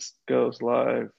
This 0.00 0.14
goes 0.26 0.62
live. 0.62 1.10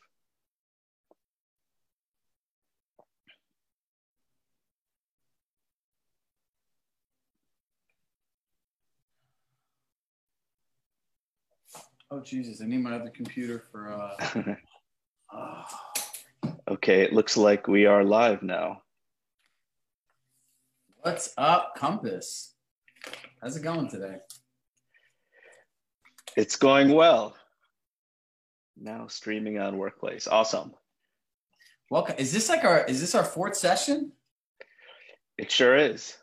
Oh 12.09 12.21
Jesus! 12.21 12.59
I 12.59 12.66
need 12.66 12.82
my 12.82 12.96
other 12.96 13.12
computer 13.12 13.64
for. 13.71 13.94
Uh... 13.94 14.55
oh. 15.32 15.63
Okay, 16.68 17.02
it 17.02 17.11
looks 17.13 17.36
like 17.38 17.68
we 17.68 17.86
are 17.86 18.04
live 18.04 18.41
now. 18.41 18.82
What's 21.02 21.34
up, 21.38 21.73
Compass? 21.75 22.54
How's 23.41 23.57
it 23.57 23.61
going 23.61 23.89
today? 23.89 24.16
It's 26.38 26.55
going 26.55 26.93
well. 26.93 27.36
Now 28.77 29.07
streaming 29.07 29.59
on 29.59 29.77
Workplace. 29.77 30.27
Awesome. 30.27 30.73
Welcome. 31.89 32.16
Is 32.18 32.32
this 32.32 32.50
like 32.50 32.64
our 32.64 32.86
is 32.86 33.02
this 33.02 33.16
our 33.16 33.23
fourth 33.23 33.55
session? 33.55 34.12
It 35.38 35.52
sure 35.52 35.76
is. 35.76 36.18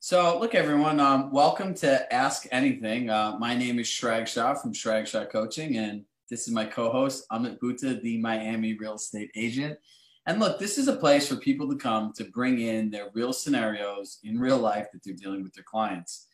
So, 0.00 0.38
look, 0.38 0.54
everyone, 0.54 1.00
um, 1.00 1.32
welcome 1.32 1.72
to 1.76 2.12
Ask 2.12 2.46
Anything. 2.52 3.08
Uh, 3.08 3.36
my 3.38 3.54
name 3.54 3.78
is 3.78 3.86
Chirag 3.86 4.26
Shah 4.26 4.54
from 4.54 4.74
Chirag 4.74 5.06
Shah 5.06 5.24
Coaching, 5.24 5.78
and 5.78 6.04
this 6.28 6.46
is 6.46 6.52
my 6.52 6.66
co 6.66 6.90
host, 6.90 7.24
Amit 7.32 7.58
Bhuta, 7.58 8.02
the 8.02 8.18
Miami 8.18 8.74
real 8.74 8.96
estate 8.96 9.30
agent. 9.34 9.78
And 10.26 10.40
look, 10.40 10.58
this 10.58 10.78
is 10.78 10.88
a 10.88 10.96
place 10.96 11.28
for 11.28 11.36
people 11.36 11.68
to 11.70 11.76
come 11.76 12.12
to 12.16 12.24
bring 12.24 12.60
in 12.60 12.90
their 12.90 13.10
real 13.14 13.32
scenarios 13.32 14.18
in 14.24 14.38
real 14.38 14.58
life 14.58 14.88
that 14.92 15.02
they're 15.02 15.14
dealing 15.14 15.42
with 15.42 15.54
their 15.54 15.64
clients. 15.64 16.26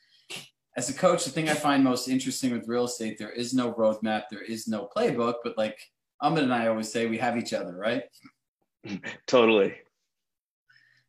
As 0.77 0.88
a 0.88 0.95
coach, 0.95 1.24
the 1.24 1.30
thing 1.30 1.48
I 1.48 1.55
find 1.55 1.83
most 1.83 2.09
interesting 2.09 2.52
with 2.52 2.69
real 2.69 2.84
estate, 2.84 3.19
there 3.19 3.30
is 3.30 3.52
no 3.52 3.73
roadmap, 3.73 4.24
there 4.30 4.42
is 4.42 4.69
no 4.69 4.88
playbook, 4.97 5.37
but 5.42 5.59
like 5.59 5.91
Amit 6.23 6.42
and 6.42 6.55
I 6.55 6.69
always 6.69 6.91
say, 6.91 7.06
we 7.06 7.19
have 7.19 7.37
each 7.37 7.52
other, 7.52 7.74
right? 7.77 8.05
totally. 9.27 9.75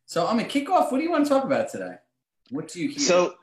So, 0.06 0.26
Amit, 0.26 0.48
kick 0.48 0.68
off. 0.68 0.90
What 0.90 0.98
do 0.98 1.04
you 1.04 1.10
want 1.10 1.24
to 1.24 1.28
talk 1.28 1.44
about 1.44 1.70
today? 1.70 1.94
What 2.50 2.68
do 2.68 2.82
you 2.82 2.88
hear? 2.88 2.98
So, 2.98 3.34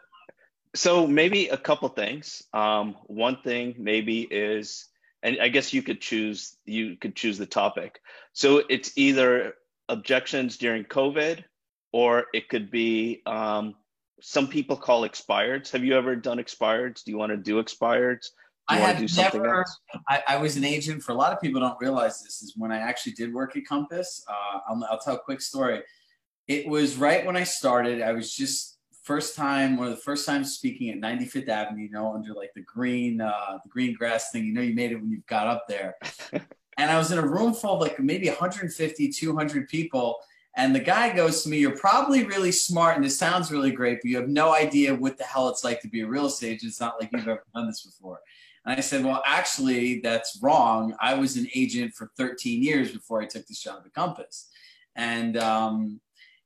so 0.75 1.07
maybe 1.07 1.47
a 1.47 1.57
couple 1.57 1.89
things. 1.89 2.43
Um, 2.53 2.95
one 3.05 3.37
thing 3.43 3.75
maybe 3.77 4.21
is, 4.21 4.87
and 5.23 5.37
I 5.41 5.49
guess 5.49 5.73
you 5.73 5.81
could 5.81 5.99
choose 5.99 6.57
you 6.65 6.95
could 6.95 7.15
choose 7.15 7.37
the 7.37 7.45
topic. 7.45 7.99
So 8.33 8.63
it's 8.69 8.91
either 8.95 9.55
objections 9.89 10.57
during 10.57 10.83
COVID, 10.85 11.43
or 11.91 12.25
it 12.33 12.49
could 12.49 12.69
be 12.69 13.21
um, 13.25 13.75
some 14.21 14.47
people 14.47 14.75
call 14.75 15.07
expireds. 15.07 15.71
Have 15.71 15.83
you 15.83 15.95
ever 15.95 16.15
done 16.15 16.37
expireds? 16.37 17.03
Do 17.03 17.11
you 17.11 17.17
want 17.17 17.31
to 17.31 17.37
do 17.37 17.61
expireds? 17.61 18.27
Do 18.69 18.75
I 18.75 18.77
have 18.77 19.17
never. 19.17 19.65
I, 20.07 20.23
I, 20.27 20.37
was 20.37 20.55
an 20.55 20.63
agent 20.63 21.01
for 21.01 21.11
a 21.11 21.15
lot 21.15 21.33
of 21.33 21.41
people. 21.41 21.59
Don't 21.59 21.79
realize 21.81 22.21
this 22.21 22.43
is 22.43 22.53
when 22.55 22.71
I 22.71 22.77
actually 22.77 23.13
did 23.13 23.33
work 23.33 23.57
at 23.57 23.65
Compass. 23.65 24.23
Uh, 24.29 24.59
I'll, 24.67 24.87
I'll 24.91 24.99
tell 24.99 25.15
a 25.15 25.19
quick 25.19 25.41
story. 25.41 25.81
It 26.47 26.67
was 26.67 26.95
right 26.95 27.25
when 27.25 27.35
I 27.35 27.45
started. 27.45 28.01
I 28.01 28.11
was 28.11 28.31
just 28.31 28.77
first 29.03 29.35
time, 29.35 29.75
one 29.75 29.87
of 29.87 29.95
the 29.95 30.01
first 30.01 30.23
times 30.23 30.53
speaking 30.53 30.91
at 30.91 30.99
95th 30.99 31.49
Avenue, 31.49 31.81
you 31.81 31.89
know, 31.89 32.13
under 32.13 32.33
like 32.33 32.51
the 32.53 32.61
green, 32.61 33.21
uh, 33.21 33.57
the 33.63 33.69
green 33.69 33.95
grass 33.95 34.29
thing. 34.29 34.45
You 34.45 34.53
know, 34.53 34.61
you 34.61 34.75
made 34.75 34.91
it 34.91 35.01
when 35.01 35.09
you 35.09 35.23
got 35.25 35.47
up 35.47 35.65
there. 35.67 35.95
and 36.31 36.91
I 36.91 36.97
was 36.97 37.11
in 37.11 37.17
a 37.17 37.25
room 37.25 37.55
full 37.55 37.73
of 37.73 37.81
like 37.81 37.99
maybe 37.99 38.27
150, 38.27 39.09
200 39.09 39.67
people. 39.67 40.17
And 40.57 40.75
the 40.75 40.79
guy 40.79 41.13
goes 41.15 41.43
to 41.43 41.49
me, 41.49 41.59
You're 41.59 41.77
probably 41.77 42.23
really 42.23 42.51
smart 42.51 42.97
and 42.97 43.05
it 43.05 43.11
sounds 43.11 43.51
really 43.51 43.71
great, 43.71 43.99
but 44.01 44.09
you 44.09 44.17
have 44.17 44.29
no 44.29 44.53
idea 44.53 44.95
what 44.95 45.17
the 45.17 45.23
hell 45.23 45.49
it's 45.49 45.63
like 45.63 45.81
to 45.81 45.87
be 45.87 46.01
a 46.01 46.07
real 46.07 46.25
estate 46.25 46.55
agent. 46.55 46.69
It's 46.69 46.79
not 46.79 46.99
like 46.99 47.09
you've 47.11 47.27
ever 47.27 47.43
done 47.53 47.67
this 47.67 47.85
before. 47.85 48.19
And 48.65 48.77
I 48.77 48.81
said, 48.81 49.05
Well, 49.05 49.23
actually, 49.25 50.01
that's 50.01 50.39
wrong. 50.41 50.95
I 50.99 51.13
was 51.13 51.37
an 51.37 51.47
agent 51.55 51.93
for 51.93 52.11
13 52.17 52.63
years 52.63 52.91
before 52.91 53.21
I 53.21 53.25
took 53.25 53.47
this 53.47 53.61
job 53.61 53.77
at 53.77 53.83
the 53.83 53.89
Compass. 53.89 54.49
And 54.95 55.37
um, 55.37 56.01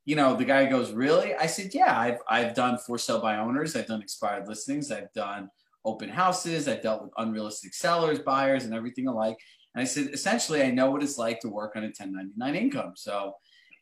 you 0.05 0.15
know, 0.15 0.35
the 0.35 0.45
guy 0.45 0.65
goes, 0.65 0.91
really? 0.91 1.33
I 1.33 1.45
said, 1.45 1.73
yeah, 1.73 1.97
I've, 1.97 2.19
I've 2.27 2.53
done 2.53 2.77
for 2.77 2.97
sale 2.97 3.21
by 3.21 3.37
owners. 3.37 3.75
I've 3.75 3.87
done 3.87 4.01
expired 4.01 4.47
listings. 4.47 4.91
I've 4.91 5.11
done 5.13 5.49
open 5.85 6.09
houses. 6.09 6.67
I've 6.67 6.81
dealt 6.81 7.03
with 7.03 7.11
unrealistic 7.17 7.73
sellers, 7.73 8.19
buyers, 8.19 8.65
and 8.65 8.73
everything 8.73 9.07
alike. 9.07 9.37
And 9.73 9.81
I 9.81 9.85
said, 9.85 10.09
essentially, 10.11 10.61
I 10.61 10.71
know 10.71 10.91
what 10.91 11.03
it's 11.03 11.17
like 11.17 11.39
to 11.41 11.49
work 11.49 11.75
on 11.75 11.83
a 11.83 11.87
1099 11.87 12.55
income. 12.55 12.93
So, 12.95 13.35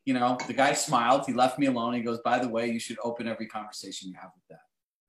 you 0.06 0.14
know, 0.14 0.38
the 0.48 0.54
guy 0.54 0.74
smiled. 0.74 1.26
He 1.26 1.34
left 1.34 1.60
me 1.60 1.68
alone. 1.68 1.94
He 1.94 2.02
goes, 2.02 2.20
by 2.20 2.40
the 2.40 2.48
way, 2.48 2.70
you 2.70 2.80
should 2.80 2.98
open 3.04 3.28
every 3.28 3.48
conversation 3.48 4.10
you 4.10 4.16
have 4.20 4.32
with 4.36 4.48
that. 4.50 4.60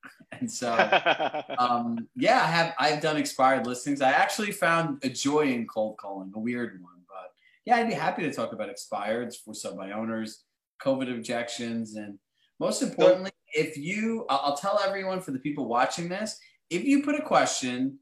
And 0.41 0.51
so, 0.51 0.73
um, 1.59 2.09
yeah, 2.17 2.43
I 2.43 2.47
have, 2.47 2.75
I've 2.79 3.03
done 3.03 3.17
expired 3.17 3.67
listings. 3.67 4.01
I 4.01 4.11
actually 4.11 4.51
found 4.51 5.05
a 5.05 5.09
joy 5.09 5.53
in 5.53 5.67
cold 5.67 5.99
calling, 5.99 6.33
a 6.35 6.39
weird 6.39 6.81
one, 6.83 7.03
but 7.07 7.33
yeah, 7.65 7.77
I'd 7.77 7.89
be 7.89 7.95
happy 7.95 8.23
to 8.23 8.33
talk 8.33 8.53
about 8.53 8.71
expireds 8.71 9.37
for 9.37 9.55
sale 9.55 9.77
by 9.77 9.93
owners 9.93 10.45
COVID 10.83 11.15
objections. 11.15 11.97
And 11.97 12.19
most 12.59 12.83
importantly, 12.83 13.31
if 13.55 13.77
you, 13.77 14.25
I'll 14.29 14.57
tell 14.57 14.81
everyone 14.81 15.21
for 15.21 15.31
the 15.31 15.39
people 15.39 15.67
watching 15.67 16.09
this, 16.09 16.39
if 16.71 16.85
you 16.85 17.03
put 17.03 17.15
a 17.15 17.23
question 17.23 17.99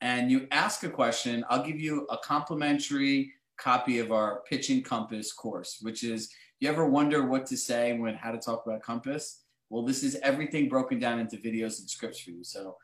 and 0.00 0.30
you 0.30 0.46
ask 0.50 0.84
a 0.84 0.88
question, 0.88 1.44
I'll 1.50 1.64
give 1.64 1.80
you 1.80 2.06
a 2.10 2.18
complimentary 2.18 3.32
copy 3.62 3.98
of 3.98 4.10
our 4.10 4.42
Pitching 4.48 4.82
Compass 4.82 5.32
course, 5.32 5.78
which 5.82 6.02
is, 6.02 6.28
you 6.60 6.68
ever 6.68 6.86
wonder 6.86 7.26
what 7.26 7.46
to 7.46 7.56
say 7.56 7.92
when 7.92 8.14
how 8.14 8.32
to 8.32 8.38
talk 8.38 8.64
about 8.66 8.82
Compass? 8.82 9.42
Well, 9.70 9.84
this 9.84 10.02
is 10.02 10.16
everything 10.22 10.68
broken 10.68 10.98
down 10.98 11.18
into 11.20 11.36
videos 11.36 11.78
and 11.78 11.88
scripts 11.88 12.20
for 12.20 12.30
you. 12.30 12.44
So 12.44 12.76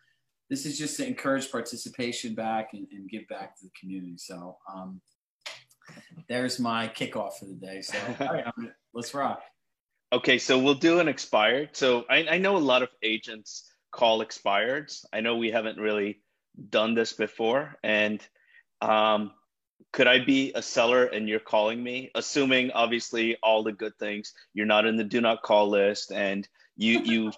this 0.49 0.65
is 0.65 0.78
just 0.78 0.97
to 0.99 1.06
encourage 1.06 1.50
participation 1.50 2.34
back 2.34 2.71
and, 2.72 2.87
and 2.93 3.09
give 3.11 3.27
back 3.28 3.59
to 3.59 3.65
the 3.65 3.71
community. 3.78 4.17
So 4.17 4.56
um, 4.72 5.00
there's 6.28 6.59
my 6.59 6.88
kickoff 6.88 7.34
for 7.38 7.47
the 7.47 7.55
day. 7.55 7.83
So 7.83 7.99
right, 8.21 8.44
let's 8.94 9.12
rock. 9.12 9.43
Okay, 10.12 10.38
so 10.38 10.59
we'll 10.59 10.75
do 10.75 11.00
an 11.00 11.09
expired. 11.09 11.71
So 11.72 12.05
I, 12.09 12.27
I 12.31 12.38
know 12.38 12.56
a 12.56 12.59
lot 12.59 12.83
of 12.83 12.88
agents 13.03 13.71
call 13.91 14.25
expireds. 14.25 15.05
I 15.12 15.21
know 15.21 15.37
we 15.37 15.50
haven't 15.50 15.78
really 15.78 16.22
done 16.71 16.94
this 16.94 17.12
before. 17.12 17.77
And 17.83 18.27
um, 18.81 19.33
could 19.93 20.06
I 20.06 20.25
be 20.25 20.53
a 20.54 20.62
seller 20.62 21.04
and 21.04 21.28
you're 21.28 21.41
calling 21.41 21.82
me, 21.82 22.10
assuming 22.15 22.71
obviously 22.72 23.37
all 23.43 23.62
the 23.62 23.72
good 23.72 23.97
things, 23.99 24.34
you're 24.54 24.66
not 24.66 24.87
in 24.87 24.97
the 24.97 25.04
do 25.04 25.21
not 25.21 25.43
call 25.43 25.69
list 25.69 26.12
and 26.12 26.49
you 26.76 27.00
you 27.04 27.32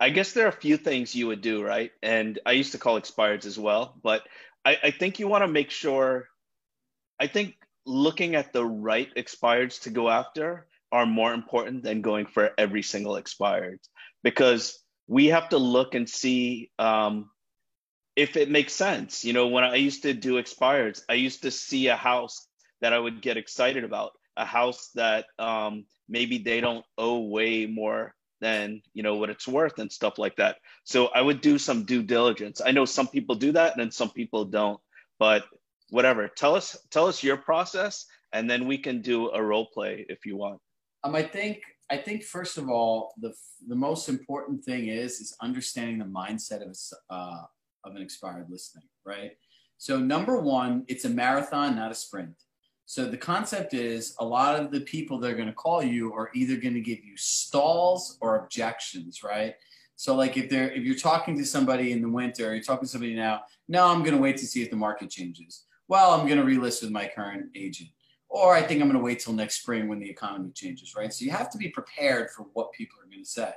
I 0.00 0.10
guess 0.10 0.32
there 0.32 0.46
are 0.46 0.48
a 0.48 0.52
few 0.52 0.76
things 0.76 1.14
you 1.14 1.28
would 1.28 1.42
do, 1.42 1.62
right? 1.62 1.92
And 2.02 2.38
I 2.44 2.52
used 2.52 2.72
to 2.72 2.78
call 2.78 3.00
expireds 3.00 3.46
as 3.46 3.56
well, 3.56 3.94
but 4.02 4.22
I, 4.64 4.76
I 4.82 4.90
think 4.90 5.20
you 5.20 5.28
want 5.28 5.44
to 5.44 5.48
make 5.48 5.70
sure 5.70 6.28
I 7.20 7.28
think 7.28 7.54
looking 7.86 8.34
at 8.34 8.52
the 8.52 8.64
right 8.64 9.08
expireds 9.16 9.82
to 9.82 9.90
go 9.90 10.10
after 10.10 10.66
are 10.90 11.06
more 11.06 11.32
important 11.32 11.84
than 11.84 12.02
going 12.02 12.26
for 12.26 12.50
every 12.58 12.82
single 12.82 13.16
expired 13.16 13.78
because 14.24 14.78
we 15.06 15.26
have 15.26 15.48
to 15.50 15.58
look 15.58 15.94
and 15.94 16.08
see 16.08 16.70
um, 16.78 17.30
if 18.16 18.36
it 18.36 18.50
makes 18.50 18.72
sense. 18.72 19.24
You 19.24 19.32
know, 19.32 19.48
when 19.48 19.64
I 19.64 19.76
used 19.76 20.02
to 20.02 20.12
do 20.12 20.42
expireds, 20.42 21.02
I 21.08 21.14
used 21.14 21.42
to 21.42 21.50
see 21.50 21.88
a 21.88 21.96
house 21.96 22.46
that 22.80 22.92
I 22.92 22.98
would 22.98 23.22
get 23.22 23.36
excited 23.36 23.84
about, 23.84 24.12
a 24.36 24.44
house 24.44 24.90
that 24.94 25.26
um, 25.38 25.86
maybe 26.08 26.38
they 26.38 26.60
don't 26.60 26.84
owe 26.98 27.20
way 27.20 27.66
more 27.66 28.14
than 28.40 28.82
you 28.92 29.04
know 29.04 29.14
what 29.14 29.30
it's 29.30 29.46
worth 29.46 29.78
and 29.78 29.90
stuff 29.90 30.18
like 30.18 30.36
that. 30.36 30.56
So 30.84 31.06
I 31.06 31.22
would 31.22 31.40
do 31.40 31.58
some 31.58 31.84
due 31.84 32.02
diligence. 32.02 32.60
I 32.64 32.72
know 32.72 32.84
some 32.84 33.06
people 33.06 33.36
do 33.36 33.52
that 33.52 33.78
and 33.78 33.94
some 33.94 34.10
people 34.10 34.44
don't, 34.44 34.80
but 35.18 35.44
whatever. 35.90 36.28
Tell 36.28 36.54
us 36.56 36.76
tell 36.90 37.06
us 37.06 37.22
your 37.22 37.36
process, 37.36 38.04
and 38.32 38.50
then 38.50 38.66
we 38.66 38.78
can 38.78 39.00
do 39.00 39.30
a 39.30 39.42
role 39.42 39.68
play 39.72 40.04
if 40.08 40.26
you 40.26 40.36
want. 40.36 40.60
Um, 41.04 41.14
I 41.14 41.22
think 41.22 41.60
I 41.90 41.96
think 41.96 42.24
first 42.24 42.58
of 42.58 42.68
all, 42.68 43.14
the 43.20 43.32
the 43.68 43.76
most 43.76 44.08
important 44.08 44.64
thing 44.64 44.88
is 44.88 45.20
is 45.20 45.36
understanding 45.40 45.98
the 45.98 46.04
mindset 46.04 46.62
of 46.68 46.76
uh, 47.10 47.42
of 47.84 47.96
an 47.96 48.02
expired 48.02 48.46
listing, 48.48 48.82
right? 49.04 49.32
So 49.78 49.98
number 49.98 50.40
one, 50.40 50.84
it's 50.88 51.04
a 51.04 51.08
marathon, 51.08 51.76
not 51.76 51.90
a 51.90 51.94
sprint. 51.94 52.34
So 52.86 53.06
the 53.06 53.16
concept 53.16 53.74
is 53.74 54.14
a 54.18 54.24
lot 54.24 54.60
of 54.60 54.70
the 54.70 54.80
people 54.80 55.18
that 55.18 55.30
are 55.30 55.36
going 55.36 55.48
to 55.48 55.54
call 55.54 55.82
you 55.82 56.12
are 56.12 56.30
either 56.34 56.56
going 56.56 56.74
to 56.74 56.80
give 56.80 57.04
you 57.04 57.16
stalls 57.16 58.18
or 58.20 58.36
objections, 58.36 59.22
right? 59.22 59.54
So 59.96 60.14
like 60.14 60.36
if 60.36 60.50
they're 60.50 60.70
if 60.72 60.84
you're 60.84 60.96
talking 60.96 61.36
to 61.38 61.44
somebody 61.44 61.92
in 61.92 62.02
the 62.02 62.08
winter, 62.08 62.54
you're 62.54 62.62
talking 62.62 62.86
to 62.86 62.90
somebody 62.90 63.14
now, 63.14 63.42
no, 63.68 63.86
I'm 63.86 64.00
going 64.00 64.14
to 64.14 64.20
wait 64.20 64.36
to 64.38 64.46
see 64.46 64.62
if 64.62 64.70
the 64.70 64.76
market 64.76 65.10
changes 65.10 65.64
well, 65.92 66.12
I'm 66.12 66.26
going 66.26 66.38
to 66.38 66.44
relist 66.46 66.80
with 66.80 66.90
my 66.90 67.10
current 67.14 67.50
agent. 67.54 67.90
Or 68.30 68.54
I 68.54 68.62
think 68.62 68.80
I'm 68.80 68.88
going 68.88 68.98
to 68.98 69.04
wait 69.04 69.20
till 69.20 69.34
next 69.34 69.60
spring 69.60 69.88
when 69.88 69.98
the 69.98 70.08
economy 70.08 70.50
changes, 70.54 70.94
right? 70.96 71.12
So 71.12 71.22
you 71.26 71.30
have 71.32 71.50
to 71.50 71.58
be 71.58 71.68
prepared 71.68 72.30
for 72.30 72.44
what 72.54 72.72
people 72.72 72.98
are 72.98 73.10
going 73.10 73.22
to 73.22 73.28
say. 73.28 73.52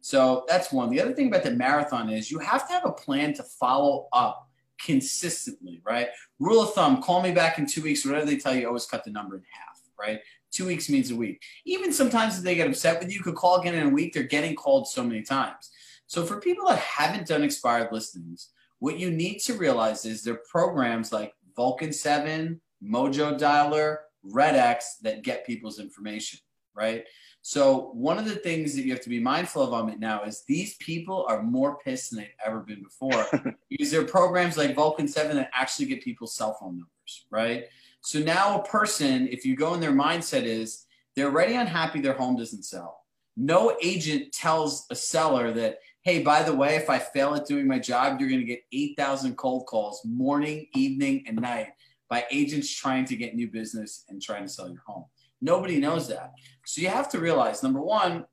So 0.00 0.44
that's 0.48 0.72
one. 0.72 0.90
The 0.90 1.00
other 1.00 1.12
thing 1.12 1.28
about 1.28 1.42
the 1.42 1.50
marathon 1.50 2.10
is 2.10 2.30
you 2.30 2.38
have 2.38 2.66
to 2.68 2.72
have 2.74 2.84
a 2.84 2.92
plan 2.92 3.34
to 3.34 3.42
follow 3.42 4.08
up 4.12 4.48
consistently, 4.80 5.80
right? 5.84 6.08
Rule 6.38 6.62
of 6.62 6.74
thumb, 6.74 7.02
call 7.02 7.22
me 7.22 7.32
back 7.32 7.58
in 7.58 7.66
two 7.66 7.82
weeks, 7.82 8.04
whatever 8.04 8.26
they 8.26 8.36
tell 8.36 8.54
you, 8.54 8.66
always 8.66 8.86
cut 8.86 9.04
the 9.04 9.10
number 9.10 9.36
in 9.36 9.42
half, 9.50 9.80
right? 9.98 10.20
Two 10.52 10.66
weeks 10.66 10.88
means 10.88 11.10
a 11.10 11.16
week. 11.16 11.42
Even 11.64 11.92
sometimes 11.92 12.38
if 12.38 12.44
they 12.44 12.54
get 12.54 12.68
upset 12.68 13.00
with 13.00 13.10
you, 13.10 13.18
you 13.18 13.22
could 13.24 13.34
call 13.34 13.60
again 13.60 13.74
in 13.74 13.86
a 13.86 13.90
week. 13.90 14.12
They're 14.12 14.22
getting 14.22 14.54
called 14.54 14.86
so 14.86 15.02
many 15.02 15.22
times. 15.22 15.70
So 16.06 16.24
for 16.24 16.40
people 16.40 16.68
that 16.68 16.78
haven't 16.78 17.26
done 17.26 17.42
expired 17.42 17.90
listings, 17.90 18.50
What 18.78 18.98
you 18.98 19.10
need 19.10 19.38
to 19.40 19.54
realize 19.54 20.04
is 20.04 20.22
there 20.22 20.34
are 20.34 20.42
programs 20.50 21.12
like 21.12 21.34
Vulcan 21.56 21.92
7, 21.92 22.60
Mojo 22.82 23.38
Dialer, 23.38 23.98
Red 24.22 24.54
X 24.54 24.96
that 25.02 25.22
get 25.22 25.46
people's 25.46 25.78
information, 25.78 26.40
right? 26.74 27.04
So 27.48 27.90
one 27.92 28.18
of 28.18 28.24
the 28.24 28.34
things 28.34 28.74
that 28.74 28.84
you 28.84 28.90
have 28.90 29.02
to 29.02 29.08
be 29.08 29.20
mindful 29.20 29.62
of 29.62 29.72
on 29.72 29.88
it 29.88 30.00
now 30.00 30.24
is 30.24 30.42
these 30.48 30.74
people 30.78 31.24
are 31.28 31.44
more 31.44 31.78
pissed 31.78 32.10
than 32.10 32.18
they've 32.18 32.30
ever 32.44 32.58
been 32.58 32.82
before 32.82 33.24
because 33.70 33.92
there 33.92 34.00
are 34.00 34.04
programs 34.04 34.56
like 34.56 34.74
Vulcan 34.74 35.06
7 35.06 35.36
that 35.36 35.50
actually 35.54 35.86
get 35.86 36.02
people's 36.02 36.34
cell 36.34 36.54
phone 36.54 36.70
numbers, 36.70 37.26
right? 37.30 37.66
So 38.00 38.18
now 38.18 38.58
a 38.58 38.64
person, 38.64 39.28
if 39.28 39.44
you 39.44 39.54
go 39.54 39.74
in 39.74 39.80
their 39.80 39.92
mindset 39.92 40.42
is 40.42 40.86
they're 41.14 41.26
already 41.26 41.54
unhappy 41.54 42.00
their 42.00 42.14
home 42.14 42.34
doesn't 42.34 42.64
sell. 42.64 43.04
No 43.36 43.76
agent 43.80 44.32
tells 44.32 44.84
a 44.90 44.96
seller 44.96 45.52
that, 45.52 45.78
hey, 46.02 46.24
by 46.24 46.42
the 46.42 46.52
way, 46.52 46.74
if 46.74 46.90
I 46.90 46.98
fail 46.98 47.36
at 47.36 47.46
doing 47.46 47.68
my 47.68 47.78
job, 47.78 48.18
you're 48.18 48.28
going 48.28 48.40
to 48.40 48.44
get 48.44 48.64
8,000 48.72 49.36
cold 49.36 49.66
calls 49.66 50.04
morning, 50.04 50.66
evening, 50.74 51.22
and 51.28 51.40
night 51.40 51.68
by 52.10 52.24
agents 52.32 52.74
trying 52.74 53.04
to 53.04 53.14
get 53.14 53.36
new 53.36 53.48
business 53.48 54.04
and 54.08 54.20
trying 54.20 54.42
to 54.42 54.48
sell 54.48 54.68
your 54.68 54.82
home. 54.84 55.04
Nobody 55.40 55.78
knows 55.78 56.08
that. 56.08 56.32
So 56.64 56.80
you 56.80 56.88
have 56.88 57.08
to 57.10 57.20
realize 57.20 57.62
number 57.62 57.80
one, 57.80 58.24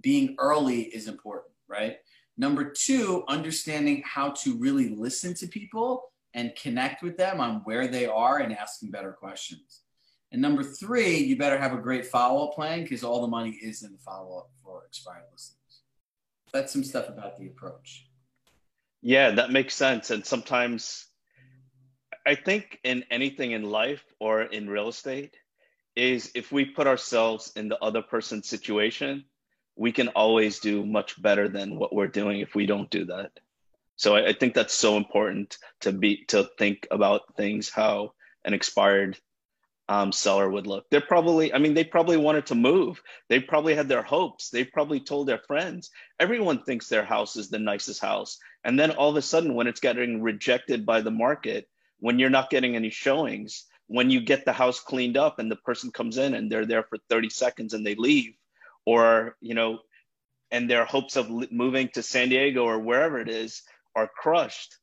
being 0.00 0.36
early 0.38 0.82
is 0.82 1.08
important, 1.08 1.52
right? 1.68 1.96
Number 2.36 2.70
two, 2.70 3.24
understanding 3.28 4.02
how 4.06 4.30
to 4.30 4.56
really 4.56 4.88
listen 4.88 5.34
to 5.34 5.46
people 5.46 6.10
and 6.34 6.54
connect 6.54 7.02
with 7.02 7.16
them 7.16 7.40
on 7.40 7.62
where 7.64 7.88
they 7.88 8.06
are 8.06 8.38
and 8.38 8.56
asking 8.56 8.90
better 8.90 9.12
questions. 9.12 9.82
And 10.32 10.40
number 10.40 10.62
three, 10.62 11.16
you 11.18 11.36
better 11.36 11.58
have 11.58 11.72
a 11.72 11.78
great 11.78 12.06
follow 12.06 12.46
up 12.46 12.54
plan 12.54 12.82
because 12.82 13.02
all 13.02 13.20
the 13.20 13.28
money 13.28 13.58
is 13.62 13.82
in 13.82 13.92
the 13.92 13.98
follow 13.98 14.38
up 14.38 14.50
for 14.62 14.84
expired 14.86 15.24
listeners. 15.32 15.56
That's 16.52 16.72
some 16.72 16.84
stuff 16.84 17.08
about 17.08 17.36
the 17.36 17.46
approach. 17.46 18.06
Yeah, 19.02 19.32
that 19.32 19.50
makes 19.50 19.74
sense. 19.74 20.10
And 20.10 20.24
sometimes 20.24 21.06
I 22.26 22.34
think 22.34 22.78
in 22.84 23.04
anything 23.10 23.52
in 23.52 23.64
life 23.64 24.04
or 24.20 24.42
in 24.42 24.68
real 24.68 24.88
estate, 24.88 25.34
is 25.96 26.30
if 26.34 26.52
we 26.52 26.64
put 26.64 26.86
ourselves 26.86 27.52
in 27.56 27.68
the 27.68 27.78
other 27.78 28.02
person's 28.02 28.48
situation, 28.48 29.24
we 29.76 29.92
can 29.92 30.08
always 30.08 30.60
do 30.60 30.84
much 30.84 31.20
better 31.20 31.48
than 31.48 31.76
what 31.76 31.94
we're 31.94 32.06
doing 32.06 32.40
if 32.40 32.54
we 32.54 32.66
don't 32.66 32.90
do 32.90 33.06
that. 33.06 33.32
So 33.96 34.16
I, 34.16 34.28
I 34.28 34.32
think 34.32 34.54
that's 34.54 34.74
so 34.74 34.96
important 34.96 35.58
to 35.80 35.92
be 35.92 36.24
to 36.28 36.48
think 36.58 36.86
about 36.90 37.36
things 37.36 37.68
how 37.68 38.12
an 38.44 38.54
expired 38.54 39.18
um, 39.90 40.12
seller 40.12 40.48
would 40.48 40.68
look. 40.68 40.88
They're 40.88 41.00
probably, 41.00 41.52
I 41.52 41.58
mean, 41.58 41.74
they 41.74 41.82
probably 41.82 42.16
wanted 42.16 42.46
to 42.46 42.54
move. 42.54 43.02
They 43.28 43.40
probably 43.40 43.74
had 43.74 43.88
their 43.88 44.04
hopes. 44.04 44.48
They 44.48 44.62
probably 44.62 45.00
told 45.00 45.26
their 45.26 45.40
friends. 45.46 45.90
Everyone 46.20 46.62
thinks 46.62 46.88
their 46.88 47.04
house 47.04 47.34
is 47.34 47.50
the 47.50 47.58
nicest 47.58 48.00
house. 48.00 48.38
And 48.62 48.78
then 48.78 48.92
all 48.92 49.10
of 49.10 49.16
a 49.16 49.22
sudden, 49.22 49.54
when 49.54 49.66
it's 49.66 49.80
getting 49.80 50.22
rejected 50.22 50.86
by 50.86 51.00
the 51.00 51.10
market, 51.10 51.68
when 51.98 52.20
you're 52.20 52.30
not 52.30 52.50
getting 52.50 52.76
any 52.76 52.90
showings, 52.90 53.64
when 53.90 54.08
you 54.08 54.20
get 54.20 54.44
the 54.44 54.52
house 54.52 54.78
cleaned 54.78 55.16
up 55.16 55.40
and 55.40 55.50
the 55.50 55.56
person 55.56 55.90
comes 55.90 56.16
in 56.16 56.34
and 56.34 56.50
they're 56.50 56.64
there 56.64 56.84
for 56.84 56.96
30 57.08 57.28
seconds 57.28 57.74
and 57.74 57.84
they 57.84 57.96
leave 57.96 58.34
or 58.86 59.36
you 59.40 59.54
know 59.54 59.80
and 60.52 60.70
their 60.70 60.84
hopes 60.84 61.16
of 61.16 61.28
moving 61.50 61.88
to 61.88 62.00
san 62.00 62.28
diego 62.28 62.64
or 62.64 62.78
wherever 62.78 63.18
it 63.18 63.28
is 63.28 63.62
are 63.96 64.08
crushed 64.22 64.76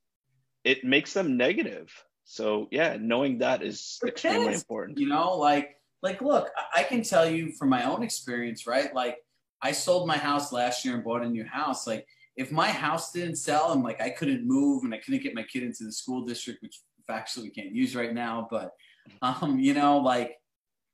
it 0.65 0.83
makes 0.83 1.13
them 1.13 1.37
negative. 1.37 1.87
So 2.25 2.67
yeah 2.69 2.97
knowing 2.99 3.37
that 3.37 3.63
is 3.63 3.97
extremely 4.05 4.53
important. 4.53 4.99
you 4.99 5.07
know 5.07 5.37
like 5.37 5.77
like 6.03 6.21
look 6.21 6.49
i 6.75 6.83
can 6.83 7.01
tell 7.01 7.27
you 7.29 7.53
from 7.53 7.69
my 7.69 7.83
own 7.85 8.03
experience 8.03 8.67
right? 8.67 8.93
Like 8.93 9.17
i 9.61 9.71
sold 9.71 10.05
my 10.05 10.17
house 10.17 10.51
last 10.51 10.83
year 10.83 10.95
and 10.95 11.03
bought 11.03 11.23
a 11.23 11.29
new 11.29 11.45
house. 11.45 11.87
Like 11.87 12.05
if 12.35 12.51
my 12.51 12.69
house 12.69 13.13
didn't 13.13 13.37
sell 13.37 13.71
and 13.71 13.83
like 13.83 14.01
i 14.01 14.09
couldn't 14.09 14.45
move 14.45 14.83
and 14.83 14.93
i 14.93 14.97
couldn't 14.97 15.23
get 15.23 15.33
my 15.33 15.43
kid 15.43 15.63
into 15.63 15.85
the 15.85 15.93
school 15.93 16.25
district 16.25 16.61
which 16.61 16.81
factually 17.09 17.43
we 17.43 17.49
can't 17.49 17.73
use 17.73 17.95
right 17.95 18.13
now 18.13 18.45
but 18.51 18.71
um, 19.21 19.59
you 19.59 19.73
know, 19.73 19.99
like 19.99 20.37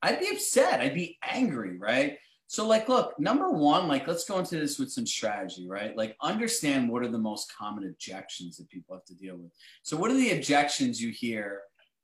I'd 0.02 0.20
be 0.20 0.30
upset, 0.30 0.82
I'd 0.82 0.96
be 0.96 1.18
angry, 1.24 1.78
right? 1.78 2.18
So, 2.48 2.68
like, 2.68 2.88
look, 2.88 3.20
number 3.20 3.50
one, 3.50 3.88
like, 3.88 4.08
let's 4.08 4.26
go 4.26 4.38
into 4.38 4.58
this 4.58 4.78
with 4.78 4.92
some 4.92 5.08
strategy, 5.08 5.68
right? 5.68 5.98
Like, 5.98 6.16
understand 6.22 6.88
what 6.88 7.02
are 7.02 7.08
the 7.08 7.18
most 7.18 7.52
common 7.52 7.88
objections 7.88 8.58
that 8.58 8.70
people 8.70 8.96
have 8.96 9.06
to 9.06 9.16
deal 9.16 9.38
with. 9.38 9.52
So, 9.82 9.98
what 9.98 10.12
are 10.12 10.16
the 10.16 10.34
objections 10.34 11.02
you 11.02 11.10
hear 11.10 11.62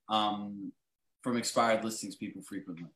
um, 0.10 0.72
from 1.22 1.38
expired 1.38 1.84
listings 1.84 2.16
people 2.16 2.42
frequently? 2.42 2.88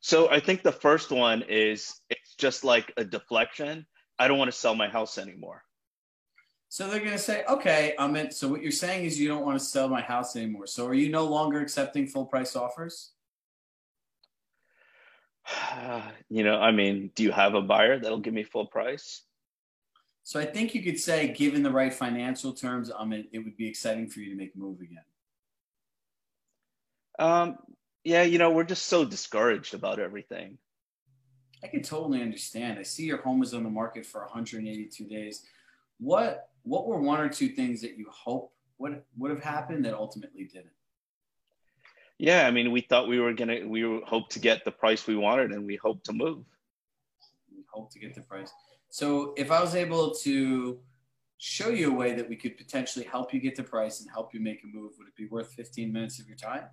So, 0.00 0.30
I 0.30 0.40
think 0.40 0.64
the 0.64 0.72
first 0.72 1.12
one 1.12 1.44
is 1.48 2.00
it's 2.08 2.34
just 2.34 2.64
like 2.64 2.92
a 2.96 3.04
deflection. 3.04 3.86
I 4.18 4.26
don't 4.26 4.38
want 4.38 4.50
to 4.50 4.58
sell 4.58 4.74
my 4.74 4.88
house 4.88 5.16
anymore. 5.16 5.62
So 6.70 6.88
they're 6.88 7.00
going 7.00 7.10
to 7.10 7.18
say, 7.18 7.42
okay, 7.48 7.94
I'm 7.98 8.14
in. 8.14 8.30
So 8.30 8.46
what 8.46 8.62
you're 8.62 8.70
saying 8.70 9.04
is 9.04 9.18
you 9.18 9.26
don't 9.26 9.44
want 9.44 9.58
to 9.58 9.64
sell 9.64 9.88
my 9.88 10.00
house 10.00 10.36
anymore. 10.36 10.68
So 10.68 10.86
are 10.86 10.94
you 10.94 11.08
no 11.08 11.24
longer 11.24 11.60
accepting 11.60 12.06
full 12.06 12.24
price 12.24 12.56
offers? 12.56 13.10
You 16.32 16.44
know, 16.44 16.60
I 16.60 16.70
mean, 16.70 17.10
do 17.16 17.24
you 17.24 17.32
have 17.32 17.54
a 17.54 17.60
buyer 17.60 17.98
that'll 17.98 18.20
give 18.20 18.32
me 18.32 18.44
full 18.44 18.66
price? 18.66 19.22
So 20.22 20.38
I 20.38 20.44
think 20.44 20.76
you 20.76 20.82
could 20.84 21.00
say, 21.00 21.26
given 21.26 21.64
the 21.64 21.72
right 21.72 21.92
financial 21.92 22.52
terms, 22.52 22.88
I 22.96 23.04
mean, 23.04 23.26
it 23.32 23.40
would 23.40 23.56
be 23.56 23.66
exciting 23.66 24.06
for 24.08 24.20
you 24.20 24.30
to 24.30 24.36
make 24.36 24.54
a 24.54 24.58
move 24.58 24.80
again. 24.80 25.02
Um, 27.18 27.58
yeah, 28.04 28.22
you 28.22 28.38
know, 28.38 28.52
we're 28.52 28.62
just 28.62 28.86
so 28.86 29.04
discouraged 29.04 29.74
about 29.74 29.98
everything. 29.98 30.58
I 31.64 31.66
can 31.66 31.82
totally 31.82 32.22
understand. 32.22 32.78
I 32.78 32.84
see 32.84 33.06
your 33.06 33.22
home 33.22 33.42
is 33.42 33.54
on 33.54 33.64
the 33.64 33.70
market 33.70 34.06
for 34.06 34.20
182 34.20 35.04
days. 35.04 35.42
What 36.00 36.48
what 36.62 36.86
were 36.86 37.00
one 37.00 37.20
or 37.20 37.28
two 37.28 37.48
things 37.48 37.80
that 37.82 37.96
you 37.96 38.06
hope 38.10 38.52
would 38.78 39.02
would 39.16 39.30
have 39.30 39.42
happened 39.42 39.84
that 39.84 39.94
ultimately 39.94 40.44
didn't? 40.44 40.72
Yeah, 42.18 42.46
I 42.46 42.50
mean, 42.50 42.70
we 42.70 42.82
thought 42.82 43.08
we 43.08 43.18
were 43.18 43.32
gonna 43.32 43.66
we 43.66 43.84
were 43.84 44.00
hope 44.04 44.28
to 44.30 44.38
get 44.38 44.64
the 44.64 44.70
price 44.70 45.06
we 45.06 45.16
wanted, 45.16 45.52
and 45.52 45.66
we 45.66 45.76
hope 45.76 46.02
to 46.04 46.12
move. 46.12 46.44
We 47.50 47.64
hope 47.72 47.90
to 47.92 47.98
get 47.98 48.14
the 48.14 48.22
price. 48.22 48.50
So, 48.90 49.34
if 49.36 49.50
I 49.50 49.60
was 49.60 49.74
able 49.74 50.14
to 50.16 50.80
show 51.38 51.70
you 51.70 51.90
a 51.90 51.94
way 51.94 52.12
that 52.14 52.28
we 52.28 52.36
could 52.36 52.58
potentially 52.58 53.06
help 53.06 53.32
you 53.32 53.40
get 53.40 53.56
the 53.56 53.62
price 53.62 54.00
and 54.00 54.10
help 54.10 54.34
you 54.34 54.40
make 54.40 54.62
a 54.62 54.66
move, 54.66 54.92
would 54.98 55.08
it 55.08 55.16
be 55.16 55.26
worth 55.26 55.52
15 55.54 55.90
minutes 55.90 56.18
of 56.18 56.28
your 56.28 56.36
time? 56.36 56.64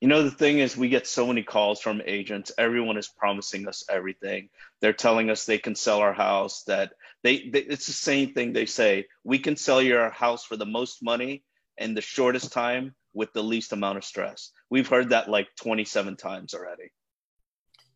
You 0.00 0.08
know, 0.08 0.22
the 0.22 0.30
thing 0.30 0.58
is, 0.58 0.76
we 0.76 0.88
get 0.88 1.06
so 1.06 1.26
many 1.26 1.42
calls 1.42 1.80
from 1.80 2.02
agents. 2.04 2.52
Everyone 2.58 2.96
is 2.96 3.08
promising 3.08 3.68
us 3.68 3.84
everything. 3.88 4.50
They're 4.80 4.92
telling 4.92 5.30
us 5.30 5.44
they 5.44 5.58
can 5.58 5.74
sell 5.74 6.00
our 6.00 6.12
house, 6.12 6.64
that 6.64 6.92
they, 7.22 7.48
they, 7.48 7.60
it's 7.60 7.86
the 7.86 7.92
same 7.92 8.34
thing 8.34 8.52
they 8.52 8.66
say. 8.66 9.06
We 9.22 9.38
can 9.38 9.56
sell 9.56 9.80
your 9.80 10.10
house 10.10 10.44
for 10.44 10.56
the 10.56 10.66
most 10.66 11.02
money 11.02 11.42
in 11.78 11.94
the 11.94 12.00
shortest 12.00 12.52
time 12.52 12.94
with 13.14 13.32
the 13.32 13.42
least 13.42 13.72
amount 13.72 13.98
of 13.98 14.04
stress. 14.04 14.50
We've 14.68 14.88
heard 14.88 15.10
that 15.10 15.30
like 15.30 15.48
27 15.56 16.16
times 16.16 16.54
already. 16.54 16.90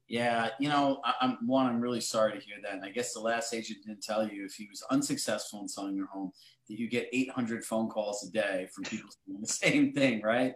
Yeah, 0.09 0.49
you 0.59 0.71
know, 0.71 1.03
I, 1.05 1.13
am 1.21 1.39
one. 1.47 1.67
I'm 1.67 1.81
really 1.81 2.01
sorry 2.01 2.33
to 2.33 2.39
hear 2.39 2.57
that. 2.63 2.73
And 2.73 2.85
I 2.85 2.89
guess 2.89 3.13
the 3.13 3.21
last 3.21 3.53
agent 3.53 3.81
didn't 3.85 4.03
tell 4.03 4.27
you 4.27 4.47
if 4.47 4.55
he 4.55 4.67
was 4.71 4.83
unsuccessful 4.91 5.61
in 5.61 5.69
selling 5.69 5.97
your 5.97 6.07
home 6.07 6.33
that 6.69 6.79
you 6.79 6.89
get 6.89 7.09
800 7.13 7.63
phone 7.65 7.89
calls 7.89 8.27
a 8.27 8.33
day 8.33 8.69
from 8.73 8.85
people 8.85 9.11
doing 9.27 9.43
the 9.43 9.47
same 9.47 9.93
thing, 9.93 10.23
right? 10.23 10.55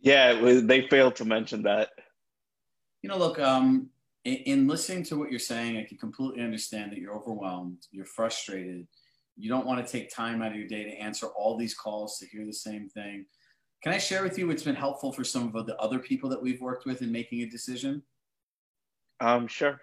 Yeah, 0.00 0.40
was, 0.40 0.64
they 0.64 0.86
failed 0.88 1.16
to 1.16 1.24
mention 1.24 1.62
that. 1.62 1.90
You 3.02 3.08
know, 3.08 3.18
look, 3.18 3.38
um, 3.38 3.90
in, 4.24 4.34
in 4.34 4.68
listening 4.68 5.04
to 5.04 5.16
what 5.16 5.30
you're 5.30 5.38
saying, 5.38 5.76
I 5.76 5.84
can 5.84 5.98
completely 5.98 6.42
understand 6.42 6.92
that 6.92 6.98
you're 6.98 7.14
overwhelmed, 7.14 7.78
you're 7.90 8.04
frustrated, 8.04 8.86
you 9.36 9.48
don't 9.48 9.66
want 9.66 9.84
to 9.84 9.90
take 9.90 10.10
time 10.10 10.42
out 10.42 10.52
of 10.52 10.58
your 10.58 10.66
day 10.66 10.84
to 10.84 10.96
answer 10.96 11.26
all 11.26 11.56
these 11.56 11.74
calls 11.74 12.18
to 12.18 12.26
hear 12.26 12.44
the 12.44 12.52
same 12.52 12.88
thing. 12.88 13.26
Can 13.82 13.92
I 13.92 13.98
share 13.98 14.24
with 14.24 14.36
you 14.36 14.48
what's 14.48 14.64
been 14.64 14.74
helpful 14.74 15.12
for 15.12 15.22
some 15.22 15.54
of 15.54 15.66
the 15.66 15.76
other 15.76 16.00
people 16.00 16.28
that 16.30 16.42
we've 16.42 16.60
worked 16.60 16.84
with 16.84 17.02
in 17.02 17.12
making 17.12 17.42
a 17.42 17.46
decision? 17.46 18.02
Um, 19.20 19.46
sure 19.46 19.80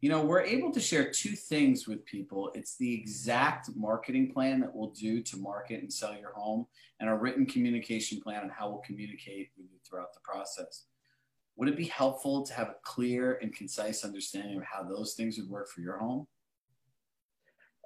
you 0.00 0.08
know, 0.08 0.22
we're 0.22 0.42
able 0.42 0.70
to 0.72 0.80
share 0.80 1.10
two 1.10 1.32
things 1.32 1.88
with 1.88 2.04
people. 2.04 2.52
It's 2.54 2.76
the 2.76 2.94
exact 2.94 3.70
marketing 3.74 4.32
plan 4.32 4.60
that 4.60 4.74
we'll 4.74 4.90
do 4.90 5.22
to 5.22 5.36
market 5.36 5.82
and 5.82 5.92
sell 5.92 6.16
your 6.16 6.32
home, 6.32 6.66
and 7.00 7.10
a 7.10 7.14
written 7.14 7.46
communication 7.46 8.20
plan 8.20 8.42
on 8.42 8.48
how 8.48 8.68
we'll 8.68 8.78
communicate 8.78 9.50
with 9.56 9.66
you 9.70 9.78
throughout 9.88 10.14
the 10.14 10.20
process. 10.20 10.84
Would 11.56 11.68
it 11.68 11.76
be 11.76 11.86
helpful 11.86 12.46
to 12.46 12.54
have 12.54 12.68
a 12.68 12.76
clear 12.84 13.38
and 13.42 13.52
concise 13.52 14.04
understanding 14.04 14.58
of 14.58 14.62
how 14.62 14.84
those 14.84 15.14
things 15.14 15.36
would 15.38 15.48
work 15.48 15.68
for 15.68 15.80
your 15.80 15.98
home? 15.98 16.28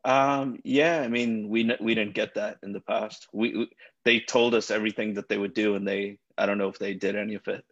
Um, 0.04 0.58
yeah, 0.64 1.00
I 1.00 1.08
mean, 1.08 1.48
we 1.48 1.74
we 1.80 1.94
didn't 1.94 2.14
get 2.14 2.34
that 2.34 2.58
in 2.62 2.72
the 2.72 2.80
past. 2.80 3.28
We 3.32 3.70
they 4.04 4.20
told 4.20 4.54
us 4.54 4.70
everything 4.70 5.14
that 5.14 5.28
they 5.28 5.38
would 5.38 5.54
do, 5.54 5.76
and 5.76 5.88
they 5.88 6.18
I 6.36 6.44
don't 6.44 6.58
know 6.58 6.68
if 6.68 6.78
they 6.78 6.92
did 6.92 7.16
any 7.16 7.36
of 7.36 7.48
it 7.48 7.64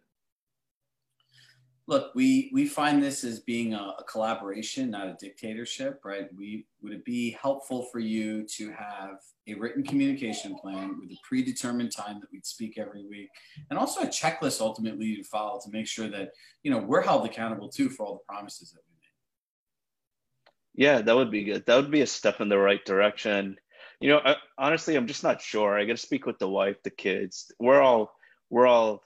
look, 1.87 2.13
we 2.15 2.49
we 2.53 2.65
find 2.65 3.01
this 3.01 3.23
as 3.23 3.39
being 3.39 3.73
a, 3.73 3.95
a, 3.99 4.03
collaboration, 4.03 4.91
not 4.91 5.07
a 5.07 5.17
dictatorship, 5.19 6.01
right? 6.03 6.27
We 6.35 6.65
would 6.81 6.93
it 6.93 7.05
be 7.05 7.37
helpful 7.41 7.87
for 7.91 7.99
you 7.99 8.45
to 8.57 8.71
have 8.71 9.19
a 9.47 9.55
written 9.55 9.83
communication 9.83 10.55
plan 10.55 10.97
with 10.99 11.11
a 11.11 11.17
predetermined 11.27 11.91
time 11.91 12.19
that 12.19 12.31
we'd 12.31 12.45
speak 12.45 12.77
every 12.77 13.05
week, 13.05 13.29
and 13.69 13.77
also 13.77 14.01
a 14.01 14.07
checklist 14.07 14.61
ultimately 14.61 15.15
to 15.15 15.23
follow 15.23 15.59
to 15.63 15.71
make 15.71 15.87
sure 15.87 16.07
that 16.07 16.29
you 16.63 16.71
know 16.71 16.79
we're 16.79 17.01
held 17.01 17.25
accountable 17.25 17.69
too 17.69 17.89
for 17.89 18.05
all 18.05 18.13
the 18.13 18.33
promises 18.33 18.71
that 18.71 18.81
we 18.87 20.83
made. 20.83 20.85
Yeah, 20.85 21.01
that 21.01 21.15
would 21.15 21.31
be 21.31 21.43
good. 21.43 21.65
That 21.65 21.75
would 21.77 21.91
be 21.91 22.01
a 22.01 22.07
step 22.07 22.41
in 22.41 22.49
the 22.49 22.57
right 22.57 22.83
direction. 22.85 23.57
You 23.99 24.09
know, 24.09 24.21
I, 24.23 24.35
honestly, 24.57 24.95
I'm 24.95 25.07
just 25.07 25.23
not 25.23 25.41
sure. 25.41 25.77
I 25.77 25.85
got 25.85 25.93
to 25.93 25.97
speak 25.97 26.25
with 26.25 26.39
the 26.39 26.49
wife, 26.49 26.81
the 26.83 26.89
kids. 26.89 27.51
We're 27.59 27.81
all, 27.81 28.11
we're 28.49 28.65
all, 28.65 29.03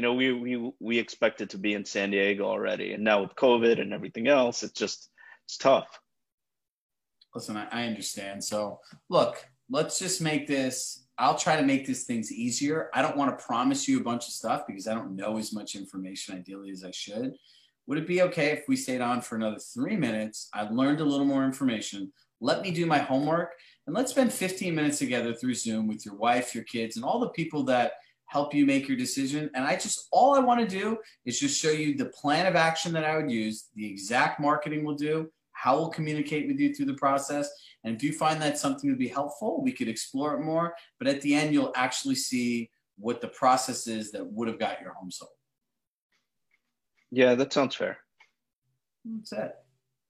you 0.00 0.02
know, 0.02 0.14
we 0.14 0.32
we 0.32 0.72
we 0.80 0.98
expected 0.98 1.50
to 1.50 1.58
be 1.58 1.74
in 1.74 1.84
San 1.84 2.10
Diego 2.10 2.44
already, 2.44 2.94
and 2.94 3.04
now 3.04 3.20
with 3.20 3.34
COVID 3.34 3.78
and 3.78 3.92
everything 3.92 4.28
else, 4.28 4.62
it's 4.62 4.72
just 4.72 5.10
it's 5.44 5.58
tough. 5.58 6.00
Listen, 7.34 7.58
I, 7.58 7.66
I 7.70 7.84
understand. 7.84 8.42
So, 8.42 8.80
look, 9.10 9.46
let's 9.68 9.98
just 9.98 10.22
make 10.22 10.46
this. 10.46 11.04
I'll 11.18 11.36
try 11.36 11.56
to 11.56 11.62
make 11.62 11.84
these 11.84 12.04
things 12.04 12.32
easier. 12.32 12.88
I 12.94 13.02
don't 13.02 13.14
want 13.18 13.38
to 13.38 13.44
promise 13.44 13.86
you 13.86 14.00
a 14.00 14.02
bunch 14.02 14.26
of 14.26 14.32
stuff 14.32 14.62
because 14.66 14.88
I 14.88 14.94
don't 14.94 15.16
know 15.16 15.36
as 15.36 15.52
much 15.52 15.76
information 15.76 16.34
ideally 16.34 16.70
as 16.70 16.82
I 16.82 16.92
should. 16.92 17.34
Would 17.86 17.98
it 17.98 18.06
be 18.06 18.22
okay 18.22 18.52
if 18.52 18.64
we 18.68 18.76
stayed 18.76 19.02
on 19.02 19.20
for 19.20 19.36
another 19.36 19.58
three 19.58 19.96
minutes? 19.96 20.48
I 20.54 20.62
learned 20.62 21.00
a 21.00 21.04
little 21.04 21.26
more 21.26 21.44
information. 21.44 22.10
Let 22.40 22.62
me 22.62 22.70
do 22.70 22.86
my 22.86 23.00
homework 23.00 23.52
and 23.86 23.94
let's 23.94 24.12
spend 24.12 24.32
15 24.32 24.74
minutes 24.74 24.98
together 24.98 25.34
through 25.34 25.56
Zoom 25.56 25.86
with 25.86 26.06
your 26.06 26.14
wife, 26.14 26.54
your 26.54 26.64
kids, 26.64 26.96
and 26.96 27.04
all 27.04 27.20
the 27.20 27.28
people 27.28 27.64
that 27.64 27.92
help 28.30 28.54
you 28.54 28.64
make 28.64 28.86
your 28.86 28.96
decision. 28.96 29.50
And 29.54 29.64
I 29.64 29.74
just, 29.74 30.06
all 30.12 30.36
I 30.36 30.38
want 30.38 30.60
to 30.60 30.66
do 30.66 30.98
is 31.24 31.40
just 31.40 31.60
show 31.60 31.72
you 31.72 31.96
the 31.96 32.04
plan 32.06 32.46
of 32.46 32.54
action 32.54 32.92
that 32.92 33.04
I 33.04 33.16
would 33.16 33.28
use, 33.28 33.70
the 33.74 33.84
exact 33.84 34.38
marketing 34.38 34.84
we'll 34.84 34.94
do, 34.94 35.28
how 35.50 35.76
we'll 35.76 35.88
communicate 35.88 36.46
with 36.46 36.60
you 36.60 36.72
through 36.72 36.86
the 36.86 36.94
process. 36.94 37.50
And 37.82 37.96
if 37.96 38.04
you 38.04 38.12
find 38.12 38.40
that 38.40 38.56
something 38.56 38.88
would 38.88 39.00
be 39.00 39.08
helpful, 39.08 39.60
we 39.60 39.72
could 39.72 39.88
explore 39.88 40.34
it 40.34 40.44
more. 40.44 40.74
But 41.00 41.08
at 41.08 41.20
the 41.22 41.34
end, 41.34 41.52
you'll 41.52 41.72
actually 41.74 42.14
see 42.14 42.70
what 42.98 43.20
the 43.20 43.26
process 43.26 43.88
is 43.88 44.12
that 44.12 44.24
would 44.24 44.46
have 44.46 44.60
got 44.60 44.80
your 44.80 44.92
home 44.92 45.10
sold. 45.10 45.32
Yeah, 47.10 47.34
that 47.34 47.52
sounds 47.52 47.74
fair. 47.74 47.98
That's 49.04 49.32
it. 49.32 49.56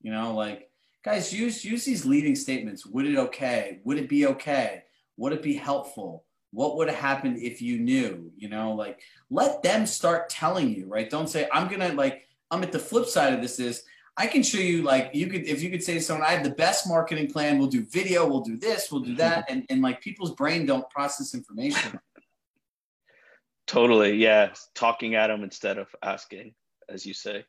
You 0.03 0.13
know, 0.13 0.35
like 0.35 0.69
guys, 1.03 1.33
use 1.33 1.65
use 1.65 1.87
these 1.87 2.05
leading 2.05 2.35
statements. 2.35 2.85
Would 2.85 3.07
it 3.07 3.17
okay? 3.17 3.81
Would 3.85 3.97
it 3.97 4.11
be 4.11 4.27
okay? 4.27 4.83
Would 5.17 5.33
it 5.33 5.43
be 5.43 5.55
helpful? 5.55 6.27
What 6.53 6.77
would 6.77 6.89
have 6.89 6.99
happened 6.99 7.39
if 7.39 7.63
you 7.63 7.79
knew? 7.79 8.33
You 8.37 8.49
know, 8.49 8.73
like 8.73 9.01
let 9.31 9.63
them 9.63 9.87
start 9.87 10.29
telling 10.29 10.75
you, 10.75 10.87
right? 10.87 11.09
Don't 11.09 11.29
say, 11.29 11.49
I'm 11.53 11.69
gonna 11.69 11.93
like, 11.93 12.29
I'm 12.51 12.63
at 12.63 12.73
the 12.73 12.79
flip 12.79 13.07
side 13.07 13.33
of 13.33 13.41
this 13.41 13.61
is 13.61 13.85
I 14.17 14.27
can 14.27 14.43
show 14.43 14.59
you 14.59 14.83
like 14.83 15.11
you 15.15 15.29
could 15.29 15.45
if 15.45 15.63
you 15.63 15.71
could 15.71 15.83
say 15.83 15.95
to 15.95 16.01
someone, 16.01 16.27
I 16.27 16.33
have 16.33 16.45
the 16.45 16.51
best 16.51 16.87
marketing 16.87 17.31
plan, 17.31 17.59
we'll 17.59 17.69
do 17.69 17.85
video, 17.87 18.27
we'll 18.27 18.43
do 18.43 18.57
this, 18.57 18.91
we'll 18.91 19.01
do 19.01 19.15
that. 19.17 19.47
And 19.49 19.65
and 19.71 19.81
like 19.81 20.01
people's 20.01 20.35
brain 20.35 20.67
don't 20.67 20.89
process 20.91 21.35
information. 21.35 21.99
Totally, 23.67 24.17
yeah. 24.17 24.53
Talking 24.75 25.15
at 25.15 25.29
them 25.29 25.45
instead 25.45 25.79
of 25.79 25.89
asking, 26.03 26.55
as 26.89 27.07
you 27.07 27.15
say. 27.15 27.45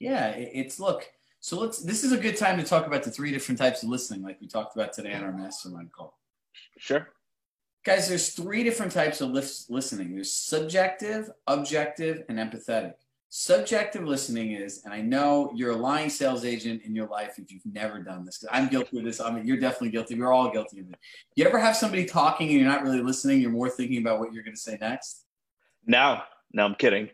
Yeah, 0.00 0.30
it's 0.30 0.80
look, 0.80 1.08
so 1.38 1.60
let's. 1.60 1.78
This 1.78 2.02
is 2.02 2.10
a 2.10 2.18
good 2.18 2.36
time 2.36 2.58
to 2.58 2.64
talk 2.64 2.88
about 2.88 3.04
the 3.04 3.10
three 3.10 3.30
different 3.30 3.58
types 3.58 3.84
of 3.84 3.88
listening, 3.88 4.22
like 4.22 4.40
we 4.40 4.48
talked 4.48 4.74
about 4.74 4.92
today 4.92 5.14
on 5.14 5.22
our 5.22 5.32
mastermind 5.32 5.92
call. 5.92 6.18
Sure. 6.78 7.08
Guys, 7.84 8.08
there's 8.08 8.30
three 8.30 8.62
different 8.62 8.92
types 8.92 9.20
of 9.20 9.30
listening. 9.30 10.14
There's 10.14 10.32
subjective, 10.32 11.30
objective, 11.48 12.22
and 12.28 12.38
empathetic. 12.38 12.94
Subjective 13.28 14.04
listening 14.04 14.52
is, 14.52 14.82
and 14.84 14.94
I 14.94 15.00
know 15.00 15.50
you're 15.54 15.72
a 15.72 15.76
lying 15.76 16.08
sales 16.08 16.44
agent 16.44 16.82
in 16.82 16.94
your 16.94 17.08
life 17.08 17.38
if 17.38 17.50
you've 17.50 17.64
never 17.64 17.98
done 17.98 18.24
this. 18.24 18.44
I'm 18.52 18.68
guilty 18.68 18.98
of 18.98 19.04
this. 19.04 19.20
I 19.20 19.32
mean, 19.32 19.46
you're 19.46 19.56
definitely 19.56 19.90
guilty. 19.90 20.14
We're 20.14 20.30
all 20.30 20.52
guilty 20.52 20.80
of 20.80 20.90
it. 20.90 20.96
You 21.34 21.44
ever 21.46 21.58
have 21.58 21.74
somebody 21.74 22.04
talking 22.04 22.50
and 22.50 22.60
you're 22.60 22.68
not 22.68 22.82
really 22.82 23.00
listening? 23.00 23.40
You're 23.40 23.50
more 23.50 23.70
thinking 23.70 23.98
about 23.98 24.20
what 24.20 24.32
you're 24.32 24.44
going 24.44 24.54
to 24.54 24.60
say 24.60 24.78
next. 24.80 25.24
No, 25.84 26.20
no, 26.52 26.64
I'm 26.64 26.74
kidding. 26.76 27.08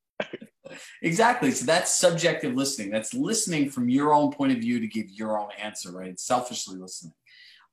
exactly. 1.02 1.52
So 1.52 1.64
that's 1.64 1.94
subjective 1.94 2.54
listening. 2.54 2.90
That's 2.90 3.14
listening 3.14 3.70
from 3.70 3.88
your 3.88 4.12
own 4.12 4.32
point 4.32 4.52
of 4.52 4.58
view 4.58 4.80
to 4.80 4.86
give 4.86 5.08
your 5.08 5.38
own 5.38 5.50
answer, 5.58 5.92
right? 5.92 6.08
It's 6.08 6.24
selfishly 6.24 6.76
listening. 6.76 7.14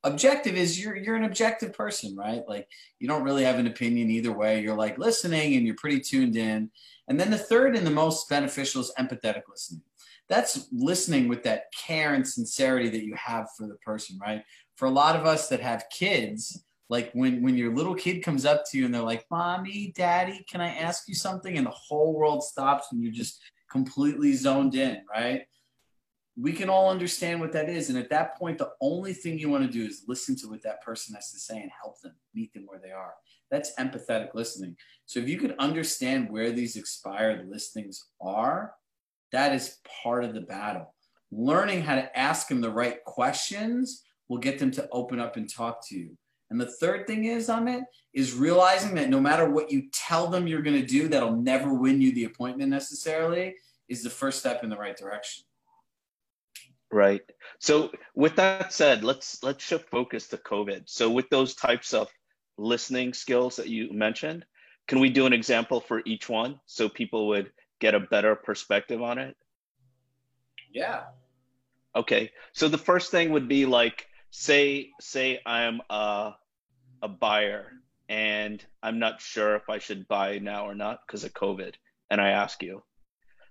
Objective 0.03 0.55
is 0.55 0.81
you're 0.81 0.95
you're 0.95 1.15
an 1.15 1.25
objective 1.25 1.73
person, 1.73 2.15
right? 2.15 2.41
Like 2.47 2.67
you 2.99 3.07
don't 3.07 3.23
really 3.23 3.43
have 3.43 3.59
an 3.59 3.67
opinion 3.67 4.09
either 4.09 4.31
way. 4.31 4.61
You're 4.61 4.77
like 4.77 4.97
listening 4.97 5.55
and 5.55 5.65
you're 5.65 5.75
pretty 5.75 5.99
tuned 5.99 6.37
in. 6.37 6.71
And 7.07 7.19
then 7.19 7.31
the 7.31 7.37
third 7.37 7.75
and 7.75 7.85
the 7.85 7.91
most 7.91 8.29
beneficial 8.29 8.81
is 8.81 8.93
empathetic 8.97 9.43
listening. 9.49 9.81
That's 10.29 10.67
listening 10.71 11.27
with 11.27 11.43
that 11.43 11.63
care 11.73 12.13
and 12.13 12.25
sincerity 12.25 12.89
that 12.89 13.03
you 13.03 13.15
have 13.15 13.47
for 13.57 13.67
the 13.67 13.75
person, 13.75 14.17
right? 14.21 14.43
For 14.75 14.85
a 14.85 14.91
lot 14.91 15.15
of 15.15 15.25
us 15.25 15.49
that 15.49 15.59
have 15.59 15.85
kids, 15.91 16.63
like 16.89 17.11
when 17.13 17.41
when 17.41 17.57
your 17.57 17.73
little 17.73 17.95
kid 17.95 18.23
comes 18.23 18.45
up 18.45 18.63
to 18.65 18.77
you 18.77 18.85
and 18.85 18.93
they're 18.93 19.01
like 19.01 19.25
mommy 19.31 19.93
daddy 19.95 20.45
can 20.49 20.59
i 20.59 20.69
ask 20.69 21.07
you 21.07 21.13
something 21.13 21.57
and 21.57 21.65
the 21.65 21.71
whole 21.71 22.13
world 22.13 22.43
stops 22.43 22.87
and 22.91 23.01
you're 23.01 23.11
just 23.11 23.41
completely 23.71 24.33
zoned 24.33 24.75
in 24.75 25.01
right 25.09 25.43
we 26.39 26.53
can 26.53 26.69
all 26.69 26.89
understand 26.89 27.39
what 27.39 27.51
that 27.53 27.69
is. 27.69 27.89
And 27.89 27.97
at 27.97 28.09
that 28.11 28.37
point 28.37 28.57
the 28.57 28.71
only 28.81 29.13
thing 29.13 29.37
you 29.37 29.49
want 29.49 29.65
to 29.65 29.71
do 29.71 29.85
is 29.85 30.03
listen 30.07 30.35
to 30.37 30.47
what 30.47 30.63
that 30.63 30.81
person 30.81 31.15
has 31.15 31.31
to 31.31 31.39
say 31.39 31.59
and 31.59 31.71
help 31.81 31.99
them 32.01 32.13
meet 32.33 32.53
them 32.53 32.63
where 32.65 32.79
they 32.79 32.91
are. 32.91 33.13
That's 33.51 33.73
empathetic 33.79 34.35
listening. 34.35 34.75
So 35.05 35.19
if 35.19 35.27
you 35.27 35.37
could 35.37 35.55
understand 35.57 36.29
where 36.29 36.51
these 36.51 36.75
expired 36.75 37.49
listings 37.49 38.05
are 38.21 38.73
that 39.31 39.53
is 39.53 39.77
part 40.03 40.23
of 40.23 40.33
the 40.33 40.41
battle. 40.41 40.93
Learning 41.31 41.81
how 41.81 41.95
to 41.95 42.17
ask 42.17 42.47
them 42.47 42.61
the 42.61 42.71
right 42.71 43.03
questions 43.05 44.03
will 44.27 44.39
get 44.39 44.59
them 44.59 44.71
to 44.71 44.87
open 44.91 45.19
up 45.19 45.37
and 45.37 45.51
talk 45.51 45.87
to 45.87 45.97
you. 45.97 46.17
And 46.49 46.59
the 46.59 46.71
third 46.71 47.05
thing 47.05 47.25
is, 47.25 47.47
Amit, 47.47 47.83
is 48.13 48.33
realizing 48.33 48.95
that 48.95 49.09
no 49.09 49.19
matter 49.19 49.47
what 49.47 49.71
you 49.71 49.83
tell 49.93 50.27
them 50.27 50.47
you're 50.47 50.63
going 50.63 50.79
to 50.79 50.87
do, 50.87 51.07
that'll 51.07 51.35
never 51.35 51.73
win 51.73 52.01
you 52.01 52.11
the 52.11 52.23
appointment 52.23 52.71
necessarily, 52.71 53.55
is 53.87 54.01
the 54.01 54.09
first 54.09 54.39
step 54.39 54.63
in 54.63 54.69
the 54.69 54.77
right 54.77 54.97
direction. 54.97 55.43
Right. 56.91 57.21
So 57.59 57.91
with 58.15 58.37
that 58.37 58.73
said, 58.73 59.03
let's 59.03 59.43
let's 59.43 59.63
shift 59.63 59.89
focus 59.89 60.27
to 60.29 60.37
COVID. 60.37 60.83
So 60.87 61.09
with 61.09 61.29
those 61.29 61.53
types 61.53 61.93
of 61.93 62.07
listening 62.57 63.13
skills 63.13 63.57
that 63.57 63.67
you 63.67 63.93
mentioned, 63.93 64.45
can 64.87 64.99
we 64.99 65.09
do 65.09 65.25
an 65.27 65.33
example 65.33 65.81
for 65.81 66.01
each 66.05 66.27
one 66.27 66.59
so 66.65 66.89
people 66.89 67.27
would 67.27 67.51
get 67.79 67.93
a 67.93 67.99
better 67.99 68.35
perspective 68.35 69.01
on 69.01 69.19
it? 69.19 69.37
Yeah. 70.73 71.03
Okay. 71.95 72.31
So 72.53 72.67
the 72.67 72.77
first 72.77 73.11
thing 73.11 73.31
would 73.31 73.47
be 73.47 73.65
like 73.65 74.07
say 74.31 74.89
say 74.99 75.41
I'm 75.45 75.81
a 75.89 76.33
a 77.01 77.07
buyer 77.07 77.71
and 78.09 78.63
I'm 78.81 78.97
not 78.99 79.21
sure 79.21 79.55
if 79.55 79.69
I 79.69 79.77
should 79.77 80.07
buy 80.07 80.39
now 80.39 80.67
or 80.67 80.73
not 80.75 81.01
because 81.05 81.23
of 81.23 81.33
COVID, 81.33 81.75
and 82.09 82.19
I 82.19 82.29
ask 82.29 82.63
you. 82.63 82.81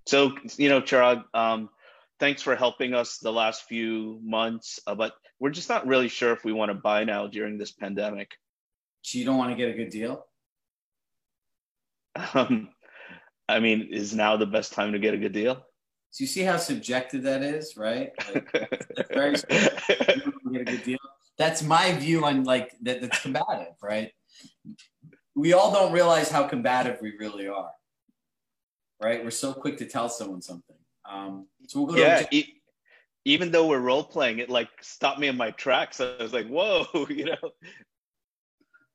So 0.07 0.33
you 0.57 0.69
know, 0.69 0.83
Chirag, 0.83 1.25
um, 1.33 1.71
thanks 2.19 2.43
for 2.43 2.57
helping 2.57 2.95
us 2.95 3.19
the 3.19 3.33
last 3.33 3.65
few 3.65 4.21
months, 4.23 4.81
uh, 4.87 4.95
but 4.95 5.13
we're 5.39 5.51
just 5.51 5.69
not 5.69 5.87
really 5.87 6.09
sure 6.09 6.33
if 6.33 6.45
we 6.45 6.53
want 6.53 6.71
to 6.71 6.75
buy 6.75 7.05
now 7.05 7.27
during 7.27 7.59
this 7.59 7.73
pandemic. 7.73 8.31
So 9.03 9.19
you 9.19 9.25
don't 9.25 9.39
want 9.39 9.51
to 9.51 9.57
get 9.57 9.71
a 9.71 9.75
good 9.75 9.91
deal? 9.91 10.27
Um, 12.35 12.71
I 13.49 13.61
mean, 13.61 13.89
is 13.93 14.15
now 14.15 14.37
the 14.37 14.47
best 14.47 14.73
time 14.73 14.93
to 14.93 14.99
get 14.99 15.15
a 15.15 15.19
good 15.19 15.33
deal? 15.33 15.65
So 16.11 16.23
you 16.23 16.27
see 16.27 16.43
how 16.43 16.57
subjective 16.57 17.23
that 17.23 17.43
is, 17.43 17.77
right? 17.77 18.11
Like, 18.35 18.53
that's 18.53 19.11
very 19.11 19.35
get 20.53 20.63
a 20.63 20.65
good 20.65 20.83
deal. 20.83 20.99
That's 21.37 21.63
my 21.63 21.93
view 21.93 22.25
on 22.25 22.45
like 22.45 22.73
that. 22.83 23.01
That's 23.01 23.21
combative, 23.21 23.75
right? 23.83 24.11
We 25.37 25.53
all 25.53 25.73
don't 25.73 25.93
realize 25.93 26.31
how 26.31 26.49
combative 26.49 26.99
we 27.01 27.15
really 27.19 27.47
are, 27.47 27.71
right? 29.01 29.23
We're 29.23 29.31
so 29.31 29.53
quick 29.53 29.77
to 29.79 29.87
tell 29.87 30.09
someone 30.09 30.43
something. 30.43 30.78
Um, 31.11 31.47
so 31.67 31.81
we'll 31.81 31.95
go. 31.95 32.01
Yeah. 32.01 32.23
To- 32.23 32.37
e- 32.37 32.55
even 33.25 33.51
though 33.51 33.67
we're 33.67 33.81
role 33.81 34.05
playing, 34.05 34.39
it 34.39 34.49
like 34.49 34.69
stopped 34.81 35.19
me 35.19 35.29
in 35.29 35.37
my 35.37 35.51
tracks. 35.53 36.01
I 36.01 36.17
was 36.21 36.33
like, 36.33 36.49
"Whoa," 36.49 36.87
you 37.09 37.27
know. 37.27 37.51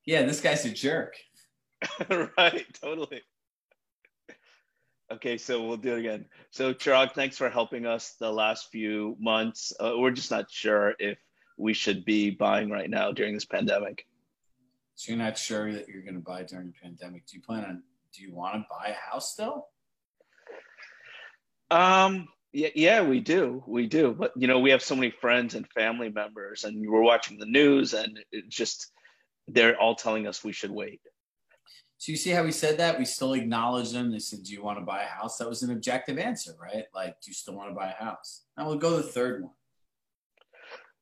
Yeah, 0.05 0.23
this 0.23 0.41
guy's 0.41 0.65
a 0.65 0.69
jerk. 0.69 1.15
right. 2.37 2.65
Totally. 2.81 3.21
Okay, 5.11 5.37
so 5.37 5.67
we'll 5.67 5.77
do 5.77 5.95
it 5.95 5.99
again. 5.99 6.25
So, 6.49 6.73
Chirag, 6.73 7.13
thanks 7.13 7.37
for 7.37 7.49
helping 7.49 7.85
us 7.85 8.15
the 8.19 8.31
last 8.31 8.69
few 8.71 9.15
months. 9.19 9.71
Uh, 9.79 9.93
we're 9.97 10.11
just 10.11 10.31
not 10.31 10.49
sure 10.49 10.95
if 10.97 11.19
we 11.57 11.73
should 11.73 12.03
be 12.03 12.31
buying 12.31 12.71
right 12.71 12.89
now 12.89 13.11
during 13.11 13.33
this 13.35 13.45
pandemic. 13.45 14.07
So 14.95 15.11
you're 15.11 15.21
not 15.21 15.37
sure 15.37 15.71
that 15.71 15.87
you're 15.87 16.01
going 16.01 16.15
to 16.15 16.21
buy 16.21 16.43
during 16.43 16.67
the 16.67 16.73
pandemic. 16.81 17.27
Do 17.27 17.37
you 17.37 17.43
plan 17.43 17.65
on? 17.65 17.83
Do 18.15 18.23
you 18.23 18.33
want 18.33 18.55
to 18.55 18.65
buy 18.69 18.89
a 18.89 19.11
house 19.11 19.31
still? 19.33 19.67
Um. 21.73 22.27
Yeah, 22.55 22.69
yeah, 22.75 23.01
we 23.01 23.19
do, 23.19 23.63
we 23.65 23.87
do. 23.87 24.13
But 24.13 24.31
you 24.35 24.45
know, 24.45 24.59
we 24.59 24.69
have 24.69 24.83
so 24.83 24.95
many 24.95 25.09
friends 25.09 25.55
and 25.55 25.67
family 25.69 26.09
members, 26.09 26.65
and 26.65 26.87
we're 26.87 27.01
watching 27.01 27.39
the 27.39 27.47
news, 27.47 27.95
and 27.95 28.19
it 28.31 28.47
just 28.47 28.91
they're 29.47 29.75
all 29.75 29.95
telling 29.95 30.27
us 30.27 30.43
we 30.43 30.51
should 30.51 30.69
wait. 30.69 31.01
So 31.97 32.11
you 32.11 32.17
see 32.17 32.29
how 32.29 32.43
we 32.43 32.51
said 32.51 32.77
that? 32.77 32.99
We 32.99 33.05
still 33.05 33.33
acknowledge 33.33 33.91
them. 33.91 34.11
They 34.11 34.19
said, 34.19 34.43
"Do 34.43 34.53
you 34.53 34.61
want 34.61 34.77
to 34.77 34.85
buy 34.85 35.01
a 35.01 35.07
house?" 35.07 35.37
That 35.37 35.49
was 35.49 35.63
an 35.63 35.71
objective 35.71 36.19
answer, 36.19 36.51
right? 36.61 36.83
Like, 36.93 37.19
do 37.21 37.31
you 37.31 37.33
still 37.33 37.55
want 37.55 37.71
to 37.71 37.75
buy 37.75 37.89
a 37.89 38.03
house? 38.03 38.43
Now 38.55 38.67
we'll 38.67 38.77
go 38.77 38.97
to 38.97 39.03
the 39.03 39.11
third 39.11 39.41
one. 39.41 39.53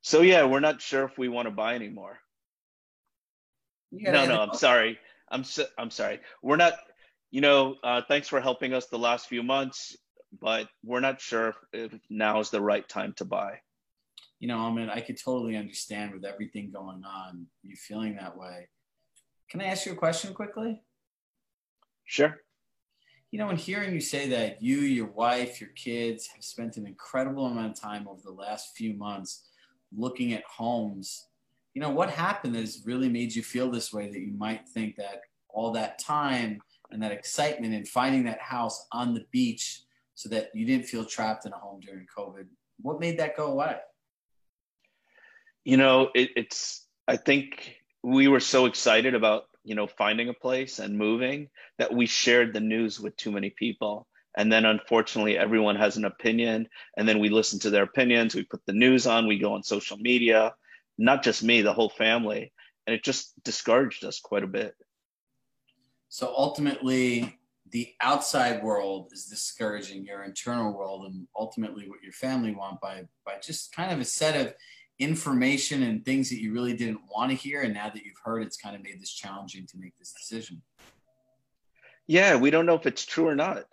So 0.01 0.21
yeah, 0.21 0.45
we're 0.45 0.61
not 0.61 0.81
sure 0.81 1.03
if 1.03 1.17
we 1.17 1.27
want 1.27 1.47
to 1.47 1.51
buy 1.51 1.75
anymore. 1.75 2.19
No, 3.91 4.25
no, 4.25 4.39
I'm 4.39 4.53
sorry. 4.53 4.99
I'm 5.29 5.43
so, 5.43 5.65
I'm 5.77 5.91
sorry. 5.91 6.21
We're 6.41 6.55
not. 6.55 6.73
You 7.29 7.41
know, 7.41 7.75
uh, 7.83 8.01
thanks 8.07 8.27
for 8.27 8.39
helping 8.39 8.73
us 8.73 8.87
the 8.87 8.99
last 8.99 9.27
few 9.27 9.41
months, 9.41 9.97
but 10.39 10.67
we're 10.83 10.99
not 10.99 11.19
sure 11.21 11.55
if 11.73 11.93
now 12.09 12.39
is 12.39 12.49
the 12.49 12.61
right 12.61 12.87
time 12.87 13.13
to 13.17 13.25
buy. 13.25 13.59
you 14.41 14.47
know, 14.47 14.57
I 14.57 14.71
mean, 14.71 14.89
I 14.89 15.01
could 15.01 15.21
totally 15.23 15.55
understand 15.55 16.13
with 16.13 16.25
everything 16.25 16.71
going 16.71 17.03
on, 17.05 17.45
you 17.63 17.75
feeling 17.75 18.15
that 18.15 18.35
way. 18.35 18.67
Can 19.49 19.61
I 19.61 19.65
ask 19.65 19.85
you 19.85 19.91
a 19.91 19.95
question 19.95 20.33
quickly? 20.33 20.81
Sure. 22.05 22.35
You 23.29 23.37
know, 23.37 23.51
in 23.51 23.55
hearing 23.55 23.93
you 23.93 24.01
say 24.01 24.27
that 24.29 24.61
you, 24.61 24.77
your 24.79 25.11
wife, 25.11 25.61
your 25.61 25.69
kids 25.75 26.27
have 26.33 26.43
spent 26.43 26.77
an 26.77 26.87
incredible 26.87 27.45
amount 27.45 27.77
of 27.77 27.81
time 27.81 28.07
over 28.07 28.21
the 28.23 28.31
last 28.31 28.75
few 28.75 28.95
months 28.95 29.47
looking 29.95 30.33
at 30.33 30.43
homes, 30.43 31.27
you 31.75 31.81
know, 31.81 31.91
what 31.91 32.09
happened 32.09 32.55
that 32.55 32.61
has 32.61 32.81
really 32.83 33.09
made 33.09 33.33
you 33.35 33.43
feel 33.43 33.69
this 33.69 33.93
way 33.93 34.09
that 34.09 34.19
you 34.19 34.33
might 34.35 34.67
think 34.69 34.95
that 34.95 35.21
all 35.49 35.71
that 35.71 35.99
time 35.99 36.59
and 36.89 37.01
that 37.03 37.11
excitement 37.11 37.75
in 37.75 37.85
finding 37.85 38.23
that 38.23 38.41
house 38.41 38.87
on 38.91 39.13
the 39.13 39.25
beach 39.31 39.83
so 40.15 40.29
that 40.29 40.49
you 40.53 40.65
didn't 40.65 40.85
feel 40.85 41.05
trapped 41.05 41.45
in 41.45 41.53
a 41.53 41.57
home 41.57 41.79
during 41.79 42.05
COVID, 42.15 42.47
what 42.81 42.99
made 42.99 43.19
that 43.19 43.37
go 43.37 43.47
away? 43.47 43.77
You 45.63 45.77
know, 45.77 46.09
it, 46.13 46.31
it's, 46.35 46.87
I 47.07 47.17
think 47.17 47.77
we 48.03 48.27
were 48.27 48.39
so 48.39 48.65
excited 48.65 49.13
about 49.15 49.43
you 49.63 49.75
know 49.75 49.87
finding 49.87 50.29
a 50.29 50.33
place 50.33 50.79
and 50.79 50.97
moving 50.97 51.49
that 51.77 51.93
we 51.93 52.05
shared 52.05 52.53
the 52.53 52.59
news 52.59 52.99
with 52.99 53.15
too 53.15 53.31
many 53.31 53.49
people. 53.51 54.07
And 54.37 54.51
then 54.51 54.65
unfortunately 54.65 55.37
everyone 55.37 55.75
has 55.75 55.97
an 55.97 56.05
opinion 56.05 56.69
and 56.97 57.07
then 57.07 57.19
we 57.19 57.29
listen 57.29 57.59
to 57.59 57.69
their 57.69 57.83
opinions 57.83 58.33
we 58.33 58.43
put 58.43 58.65
the 58.65 58.73
news 58.73 59.05
on 59.05 59.27
we 59.27 59.39
go 59.39 59.53
on 59.53 59.63
social 59.63 59.97
media. 59.97 60.53
Not 60.97 61.23
just 61.23 61.43
me 61.43 61.61
the 61.61 61.73
whole 61.73 61.89
family. 61.89 62.53
And 62.87 62.95
it 62.95 63.03
just 63.03 63.33
discouraged 63.43 64.05
us 64.05 64.19
quite 64.19 64.43
a 64.43 64.47
bit. 64.47 64.73
So 66.09 66.33
ultimately 66.35 67.39
the 67.69 67.93
outside 68.01 68.63
world 68.63 69.09
is 69.13 69.25
discouraging 69.25 70.05
your 70.05 70.23
internal 70.23 70.73
world 70.73 71.05
and 71.05 71.27
ultimately 71.37 71.87
what 71.87 72.01
your 72.03 72.11
family 72.11 72.53
want 72.53 72.81
by 72.81 73.03
by 73.25 73.35
just 73.41 73.73
kind 73.73 73.91
of 73.91 73.99
a 73.99 74.05
set 74.05 74.35
of 74.35 74.53
information 74.99 75.83
and 75.83 76.03
things 76.05 76.29
that 76.29 76.41
you 76.41 76.53
really 76.53 76.73
didn't 76.73 76.99
want 77.13 77.31
to 77.31 77.35
hear. 77.35 77.61
And 77.61 77.73
now 77.73 77.89
that 77.89 78.03
you've 78.03 78.19
heard 78.23 78.43
it's 78.43 78.57
kind 78.57 78.75
of 78.75 78.83
made 78.83 78.99
this 78.99 79.11
challenging 79.11 79.65
to 79.67 79.77
make 79.77 79.97
this 79.97 80.11
decision. 80.11 80.61
Yeah 82.07 82.35
we 82.35 82.49
don't 82.49 82.65
know 82.65 82.75
if 82.75 82.85
it's 82.85 83.05
true 83.05 83.27
or 83.27 83.35
not. 83.35 83.65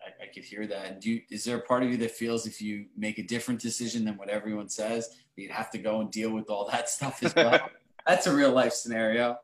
I, 0.00 0.24
I 0.24 0.26
could 0.32 0.44
hear 0.44 0.66
that. 0.66 0.86
And 0.86 1.00
do 1.00 1.12
you, 1.12 1.22
is 1.30 1.44
there 1.44 1.58
a 1.58 1.62
part 1.62 1.82
of 1.82 1.90
you 1.90 1.96
that 1.98 2.10
feels 2.10 2.46
if 2.46 2.60
you 2.60 2.86
make 2.96 3.18
a 3.18 3.22
different 3.22 3.60
decision 3.60 4.04
than 4.04 4.16
what 4.16 4.28
everyone 4.28 4.68
says 4.68 5.10
you'd 5.36 5.50
have 5.50 5.70
to 5.70 5.78
go 5.78 6.00
and 6.00 6.10
deal 6.10 6.30
with 6.30 6.48
all 6.48 6.68
that 6.70 6.88
stuff 6.88 7.22
as 7.22 7.34
well? 7.34 7.68
That's 8.06 8.26
a 8.26 8.34
real 8.34 8.50
life 8.50 8.72
scenario 8.72 9.38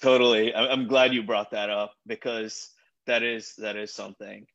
totally. 0.00 0.54
I'm 0.54 0.88
glad 0.88 1.12
you 1.12 1.22
brought 1.22 1.50
that 1.52 1.70
up 1.70 1.92
because 2.06 2.70
that 3.06 3.22
is 3.22 3.54
that 3.58 3.76
is 3.76 3.92
something. 3.92 4.46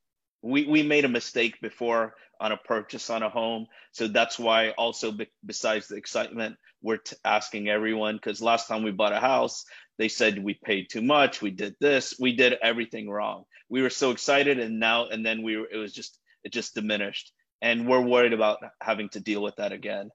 We 0.42 0.66
we 0.66 0.82
made 0.82 1.04
a 1.04 1.08
mistake 1.08 1.60
before 1.60 2.14
on 2.40 2.52
a 2.52 2.56
purchase 2.56 3.10
on 3.10 3.22
a 3.22 3.28
home. 3.28 3.66
So 3.92 4.08
that's 4.08 4.38
why 4.38 4.70
also 4.70 5.12
be, 5.12 5.28
besides 5.44 5.88
the 5.88 5.96
excitement 5.96 6.56
we're 6.82 6.98
t- 6.98 7.16
asking 7.24 7.68
everyone 7.68 8.16
because 8.16 8.42
last 8.42 8.68
time 8.68 8.82
we 8.82 8.90
bought 8.90 9.12
a 9.12 9.18
house 9.18 9.64
they 9.98 10.08
said 10.08 10.44
we 10.44 10.52
paid 10.62 10.90
too 10.90 11.00
much 11.00 11.40
we 11.40 11.50
did 11.50 11.74
this 11.80 12.14
we 12.20 12.36
did 12.36 12.54
everything 12.62 13.08
wrong. 13.08 13.44
We 13.68 13.82
were 13.82 13.90
so 13.90 14.10
excited 14.10 14.58
and 14.58 14.78
now 14.78 15.06
and 15.06 15.24
then 15.24 15.42
we 15.42 15.56
were 15.56 15.68
it 15.72 15.78
was 15.78 15.92
just 15.92 16.18
it 16.44 16.52
just 16.52 16.74
diminished. 16.74 17.32
And 17.62 17.88
we're 17.88 18.02
worried 18.02 18.34
about 18.34 18.58
having 18.82 19.08
to 19.10 19.20
deal 19.20 19.42
with 19.42 19.56
that 19.56 19.72
again. 19.72 20.10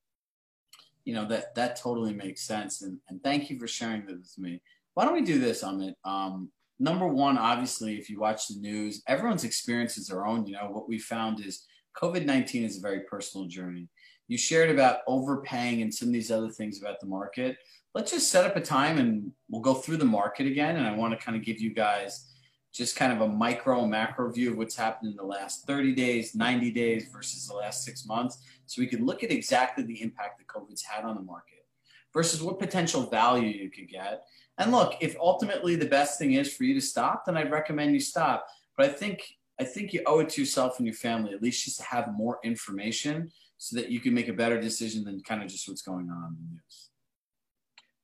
You 1.04 1.16
know 1.16 1.26
that 1.26 1.56
that 1.56 1.76
totally 1.76 2.14
makes 2.14 2.44
sense. 2.44 2.84
And, 2.84 3.00
and 3.10 3.22
thank 3.24 3.50
you 3.50 3.60
for 3.60 3.68
sharing 3.68 4.06
this 4.06 4.36
with 4.38 4.46
me 4.46 4.62
why 4.94 5.06
don't 5.06 5.14
we 5.14 5.22
do 5.22 5.40
this 5.40 5.64
Amit? 5.64 5.94
Um, 6.04 6.52
number 6.80 7.08
one, 7.08 7.38
obviously, 7.38 7.98
if 7.98 8.10
you 8.10 8.20
watch 8.20 8.48
the 8.48 8.60
news, 8.60 9.02
everyone's 9.08 9.44
experience 9.44 9.98
is 9.98 10.08
their 10.08 10.26
own. 10.26 10.46
You 10.46 10.54
know, 10.54 10.70
what 10.70 10.90
we 10.90 11.00
found 11.00 11.46
is 11.46 11.66
COVID 12.02 12.26
19 12.26 12.64
is 12.64 12.78
a 12.78 12.82
very 12.82 13.02
personal 13.02 13.48
journey. 13.48 13.88
You 14.28 14.38
shared 14.38 14.70
about 14.70 15.00
overpaying 15.08 15.82
and 15.82 15.94
some 15.94 16.10
of 16.10 16.14
these 16.14 16.32
other 16.32 16.50
things 16.50 16.82
about 16.82 17.00
the 17.00 17.08
market. 17.08 17.58
Let's 17.94 18.12
just 18.12 18.32
set 18.32 18.46
up 18.46 18.56
a 18.56 18.62
time 18.62 18.98
and 18.98 19.32
we'll 19.50 19.62
go 19.62 19.74
through 19.74 19.98
the 19.98 20.06
market 20.06 20.48
again. 20.48 20.78
And 20.78 20.88
I 20.88 20.96
want 20.96 21.18
to 21.18 21.24
kind 21.24 21.38
of 21.38 21.44
give 21.44 21.60
you 21.60 21.74
guys 21.74 22.32
just 22.74 22.96
kind 22.96 23.12
of 23.12 23.20
a 23.20 23.28
micro 23.28 23.86
macro 23.86 24.32
view 24.32 24.52
of 24.52 24.58
what's 24.58 24.78
happened 24.78 25.12
in 25.12 25.18
the 25.18 25.24
last 25.24 25.68
30 25.68 25.94
days, 25.94 26.34
90 26.34 26.72
days 26.72 27.10
versus 27.12 27.46
the 27.46 27.54
last 27.54 27.84
six 27.84 28.06
months. 28.06 28.38
So 28.66 28.82
we 28.82 28.88
can 28.88 29.06
look 29.06 29.24
at 29.24 29.32
exactly 29.32 29.84
the 29.84 30.02
impact 30.02 30.40
that 30.40 30.48
COVID's 30.48 30.84
had 30.84 31.04
on 31.04 31.16
the 31.16 31.22
market 31.22 31.66
versus 32.14 32.42
what 32.42 32.60
potential 32.60 33.10
value 33.10 33.48
you 33.48 33.70
could 33.70 33.90
get 33.90 34.24
and 34.58 34.72
look, 34.72 34.96
if 35.02 35.16
ultimately 35.20 35.76
the 35.76 35.86
best 35.86 36.20
thing 36.20 36.34
is 36.34 36.54
for 36.54 36.64
you 36.64 36.74
to 36.74 36.82
stop, 36.82 37.26
then 37.26 37.38
I'd 37.38 37.52
recommend 37.52 37.94
you 37.94 38.00
stop. 38.00 38.48
But 38.78 38.90
I 38.90 38.94
think 38.94 39.24
I 39.60 39.64
think 39.64 39.94
you 39.94 40.02
owe 40.06 40.20
it 40.20 40.30
to 40.30 40.42
yourself 40.42 40.78
and 40.78 40.88
your 40.88 40.96
family 40.96 41.34
at 41.34 41.42
least 41.42 41.66
just 41.66 41.78
to 41.78 41.84
have 41.84 42.14
more 42.14 42.40
information 42.44 43.32
so 43.58 43.76
that 43.76 43.90
you 43.90 44.00
can 44.00 44.14
make 44.14 44.28
a 44.28 44.34
better 44.34 44.60
decision 44.60 45.04
than 45.04 45.22
kind 45.22 45.44
of 45.44 45.50
just 45.50 45.68
what's 45.68 45.84
going 45.84 46.10
on 46.10 46.30
in 46.30 46.36
the 46.36 46.54
news. 46.54 46.90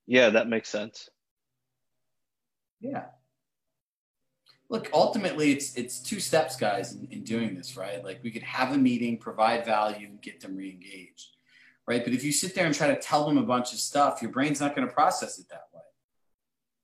Yeah, 0.06 0.30
that 0.30 0.48
makes 0.48 0.70
sense. 0.70 1.10
Yeah. 2.80 3.06
Look, 4.70 4.90
ultimately 4.94 5.52
it's 5.52 5.76
it's 5.76 6.00
two 6.00 6.20
steps, 6.20 6.56
guys, 6.56 6.94
in, 6.94 7.08
in 7.12 7.24
doing 7.24 7.56
this, 7.56 7.76
right? 7.78 8.04
Like 8.04 8.20
we 8.24 8.32
could 8.32 8.44
have 8.44 8.74
a 8.74 8.78
meeting, 8.78 9.18
provide 9.18 9.66
value, 9.66 10.08
and 10.08 10.22
get 10.22 10.42
them 10.42 10.56
re-engaged. 10.56 11.38
Right. 11.88 12.04
But 12.04 12.14
if 12.14 12.24
you 12.24 12.34
sit 12.34 12.54
there 12.54 12.66
and 12.66 12.76
try 12.76 12.88
to 12.88 13.00
tell 13.00 13.26
them 13.26 13.38
a 13.38 13.44
bunch 13.44 13.72
of 13.74 13.80
stuff, 13.80 14.22
your 14.22 14.32
brain's 14.32 14.60
not 14.60 14.76
going 14.76 14.88
to 14.88 14.94
process 14.94 15.40
it 15.40 15.48
that 15.50 15.62
way 15.62 15.67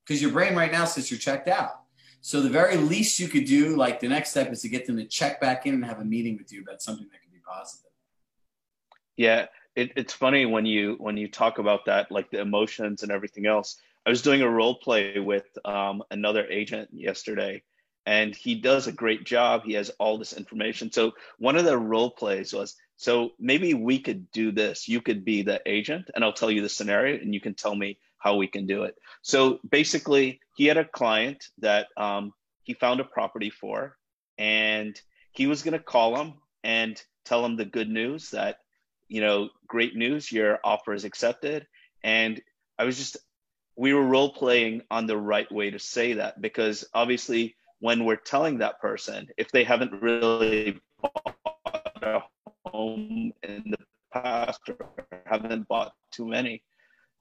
because 0.06 0.22
your 0.22 0.32
brain 0.32 0.56
right 0.56 0.72
now 0.72 0.86
says 0.86 1.10
you're 1.10 1.20
checked 1.20 1.48
out. 1.48 1.82
So 2.22 2.42
the 2.42 2.50
very 2.50 2.78
least 2.78 3.20
you 3.20 3.28
could 3.28 3.46
do, 3.46 3.76
like 3.76 4.00
the 4.00 4.08
next 4.08 4.30
step, 4.30 4.52
is 4.52 4.62
to 4.62 4.70
get 4.70 4.86
them 4.86 4.96
to 4.98 5.06
check 5.06 5.42
back 5.42 5.66
in 5.66 5.74
and 5.74 5.84
have 5.84 6.00
a 6.00 6.06
meeting 6.06 6.38
with 6.38 6.54
you 6.54 6.62
about 6.62 6.82
something 6.82 7.08
that 7.12 7.22
can 7.22 7.32
be 7.32 7.40
positive. 7.46 7.92
Yeah, 9.18 9.48
it, 9.76 9.92
it's 9.96 10.14
funny 10.14 10.46
when 10.46 10.66
you 10.66 10.96
when 11.00 11.18
you 11.18 11.28
talk 11.28 11.60
about 11.60 11.86
that, 11.86 12.12
like 12.12 12.32
the 12.32 12.40
emotions 12.40 13.04
and 13.04 13.12
everything 13.12 13.46
else. 13.46 13.80
I 14.06 14.10
was 14.10 14.22
doing 14.22 14.42
a 14.42 14.50
role 14.50 14.76
play 14.76 15.20
with 15.20 15.46
um, 15.66 16.04
another 16.12 16.46
agent 16.48 16.90
yesterday, 16.94 17.64
and 18.06 18.36
he 18.36 18.56
does 18.56 18.88
a 18.88 18.92
great 18.92 19.24
job. 19.24 19.64
He 19.64 19.74
has 19.74 19.90
all 20.00 20.18
this 20.18 20.34
information. 20.34 20.92
So 20.92 21.14
one 21.40 21.56
of 21.56 21.66
the 21.66 21.78
role 21.78 22.12
plays 22.12 22.54
was, 22.54 22.76
so 22.96 23.32
maybe 23.40 23.74
we 23.74 24.00
could 24.00 24.32
do 24.32 24.52
this. 24.52 24.88
You 24.88 25.02
could 25.02 25.24
be 25.24 25.42
the 25.42 25.62
agent, 25.66 26.10
and 26.14 26.24
I'll 26.24 26.34
tell 26.34 26.52
you 26.52 26.62
the 26.62 26.70
scenario, 26.70 27.22
and 27.22 27.34
you 27.34 27.42
can 27.42 27.54
tell 27.54 27.76
me 27.76 27.98
how 28.24 28.38
we 28.38 28.48
can 28.48 28.66
do 28.66 28.84
it. 28.84 28.96
So 29.22 29.60
basically, 29.70 30.40
he 30.56 30.66
had 30.66 30.78
a 30.78 30.86
client 30.86 31.44
that 31.58 31.88
um, 31.98 32.32
he 32.64 32.74
found 32.74 33.02
a 33.02 33.04
property 33.04 33.50
for, 33.50 33.98
and 34.38 35.00
he 35.34 35.46
was 35.46 35.62
going 35.62 35.78
to 35.78 35.84
call 35.84 36.16
him 36.16 36.36
and 36.64 37.00
tell 37.26 37.46
him 37.46 37.58
the 37.58 37.66
good 37.66 37.90
news 37.90 38.30
that, 38.30 38.58
you 39.10 39.20
know, 39.20 39.50
great 39.68 39.96
news, 39.96 40.32
your 40.32 40.60
offer 40.64 40.94
is 40.94 41.04
accepted. 41.04 41.68
And 42.02 42.42
I 42.80 42.86
was 42.86 42.98
just, 42.98 43.18
we 43.76 43.94
were 43.94 44.04
role 44.04 44.32
playing 44.32 44.84
on 44.90 45.06
the 45.06 45.18
right 45.18 45.52
way 45.52 45.72
to 45.72 45.80
say 45.80 46.14
that 46.14 46.42
because 46.42 46.86
obviously, 46.94 47.56
when 47.80 48.06
we're 48.06 48.16
telling 48.16 48.60
that 48.60 48.80
person, 48.80 49.28
if 49.38 49.52
they 49.52 49.66
haven't 49.66 50.02
really 50.02 50.80
bought 51.02 51.36
a 52.02 52.22
home 52.66 53.34
in 53.44 53.64
the 53.66 53.78
past 54.14 54.62
or 54.70 54.78
haven't 55.26 55.68
bought 55.68 55.92
too 56.12 56.26
many, 56.26 56.64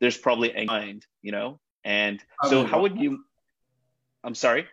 there's 0.02 0.18
probably 0.18 0.52
a 0.56 0.64
mind, 0.64 1.06
you 1.22 1.30
know? 1.30 1.60
And 1.84 2.20
so 2.48 2.66
how 2.66 2.82
would 2.82 2.98
you 2.98 3.24
I'm 4.24 4.34
sorry? 4.34 4.66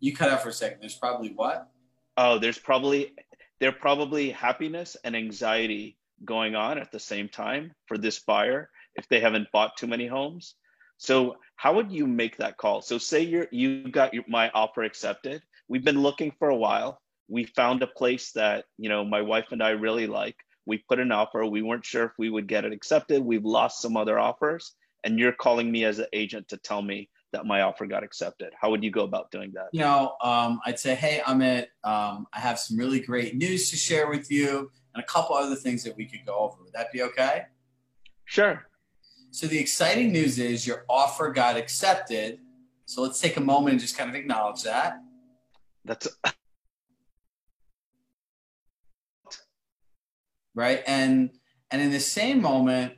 You 0.00 0.14
cut 0.14 0.28
out 0.28 0.42
for 0.42 0.48
a 0.48 0.52
second. 0.52 0.78
There's 0.80 0.96
probably 0.96 1.30
what? 1.30 1.68
Oh, 2.16 2.38
there's 2.38 2.58
probably 2.58 3.14
there 3.60 3.72
probably 3.72 4.30
happiness 4.30 4.96
and 5.04 5.14
anxiety 5.14 5.96
going 6.24 6.56
on 6.56 6.78
at 6.78 6.90
the 6.90 6.98
same 6.98 7.28
time 7.28 7.72
for 7.86 7.96
this 7.96 8.18
buyer 8.18 8.70
if 8.96 9.08
they 9.08 9.20
haven't 9.20 9.52
bought 9.52 9.76
too 9.76 9.86
many 9.86 10.06
homes. 10.06 10.56
So 10.98 11.36
how 11.54 11.74
would 11.74 11.92
you 11.92 12.08
make 12.08 12.36
that 12.38 12.56
call? 12.56 12.82
So 12.82 12.98
say 12.98 13.20
you're 13.20 13.46
you 13.52 13.88
got 13.88 14.12
your, 14.12 14.24
my 14.26 14.50
offer 14.50 14.82
accepted. 14.82 15.42
We've 15.68 15.84
been 15.84 16.02
looking 16.02 16.32
for 16.40 16.48
a 16.48 16.56
while. 16.56 17.00
We 17.28 17.44
found 17.44 17.84
a 17.84 17.86
place 17.86 18.32
that 18.32 18.64
you 18.78 18.88
know 18.88 19.04
my 19.04 19.22
wife 19.22 19.46
and 19.52 19.62
I 19.62 19.70
really 19.70 20.08
like 20.08 20.36
we 20.66 20.78
put 20.78 21.00
an 21.00 21.12
offer. 21.12 21.44
We 21.44 21.62
weren't 21.62 21.84
sure 21.84 22.04
if 22.04 22.12
we 22.18 22.30
would 22.30 22.46
get 22.46 22.64
it 22.64 22.72
accepted. 22.72 23.22
We've 23.22 23.44
lost 23.44 23.80
some 23.80 23.96
other 23.96 24.18
offers 24.18 24.74
and 25.04 25.18
you're 25.18 25.32
calling 25.32 25.70
me 25.70 25.84
as 25.84 25.98
an 25.98 26.06
agent 26.12 26.48
to 26.48 26.56
tell 26.56 26.82
me 26.82 27.08
that 27.32 27.46
my 27.46 27.62
offer 27.62 27.86
got 27.86 28.04
accepted. 28.04 28.52
How 28.60 28.70
would 28.70 28.84
you 28.84 28.90
go 28.90 29.04
about 29.04 29.30
doing 29.30 29.52
that? 29.54 29.68
You 29.72 29.80
know 29.80 30.16
um, 30.22 30.60
i'd 30.66 30.78
say 30.78 30.94
hey 30.94 31.22
amit 31.24 31.66
um, 31.82 32.26
i 32.32 32.38
have 32.38 32.58
some 32.58 32.76
really 32.76 33.00
great 33.00 33.36
news 33.36 33.70
to 33.70 33.76
share 33.76 34.08
with 34.08 34.30
you 34.30 34.70
and 34.94 35.02
a 35.02 35.06
couple 35.06 35.34
other 35.36 35.56
things 35.56 35.82
that 35.84 35.96
we 35.96 36.06
could 36.06 36.24
go 36.26 36.38
over. 36.38 36.62
Would 36.62 36.72
that 36.74 36.92
be 36.92 37.02
okay? 37.02 37.46
Sure. 38.24 38.66
So 39.30 39.46
the 39.46 39.58
exciting 39.58 40.12
news 40.12 40.38
is 40.38 40.66
your 40.66 40.84
offer 40.88 41.30
got 41.30 41.56
accepted. 41.56 42.38
So 42.84 43.02
let's 43.02 43.20
take 43.20 43.36
a 43.36 43.40
moment 43.40 43.72
and 43.72 43.80
just 43.80 43.96
kind 43.96 44.10
of 44.10 44.16
acknowledge 44.16 44.62
that. 44.64 44.98
That's 45.84 46.08
right? 50.54 50.82
And 50.86 51.30
and 51.70 51.80
in 51.80 51.90
the 51.90 52.00
same 52.00 52.42
moment, 52.42 52.94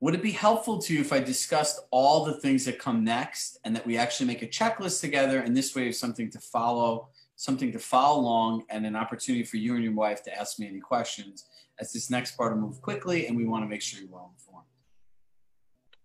would 0.00 0.14
it 0.14 0.22
be 0.22 0.30
helpful 0.30 0.78
to 0.78 0.94
you 0.94 1.00
if 1.00 1.12
I 1.12 1.18
discussed 1.20 1.80
all 1.90 2.24
the 2.24 2.34
things 2.34 2.64
that 2.66 2.78
come 2.78 3.02
next 3.02 3.58
and 3.64 3.74
that 3.74 3.84
we 3.84 3.96
actually 3.96 4.26
make 4.26 4.42
a 4.42 4.46
checklist 4.46 5.00
together 5.00 5.40
and 5.40 5.56
this 5.56 5.74
way 5.74 5.88
is 5.88 5.98
something 5.98 6.30
to 6.30 6.38
follow 6.38 7.08
something 7.38 7.70
to 7.70 7.78
follow 7.78 8.20
along, 8.20 8.64
and 8.68 8.84
an 8.84 8.96
opportunity 8.96 9.44
for 9.44 9.58
you 9.58 9.76
and 9.76 9.84
your 9.84 9.94
wife 9.94 10.24
to 10.24 10.36
ask 10.36 10.58
me 10.58 10.66
any 10.66 10.80
questions 10.80 11.46
as 11.78 11.92
this 11.92 12.10
next 12.10 12.36
part 12.36 12.52
will 12.52 12.60
move 12.60 12.82
quickly, 12.82 13.28
and 13.28 13.36
we 13.36 13.46
want 13.46 13.62
to 13.62 13.68
make 13.68 13.80
sure 13.80 14.00
you're 14.00 14.10
well 14.10 14.32
informed. 14.36 14.66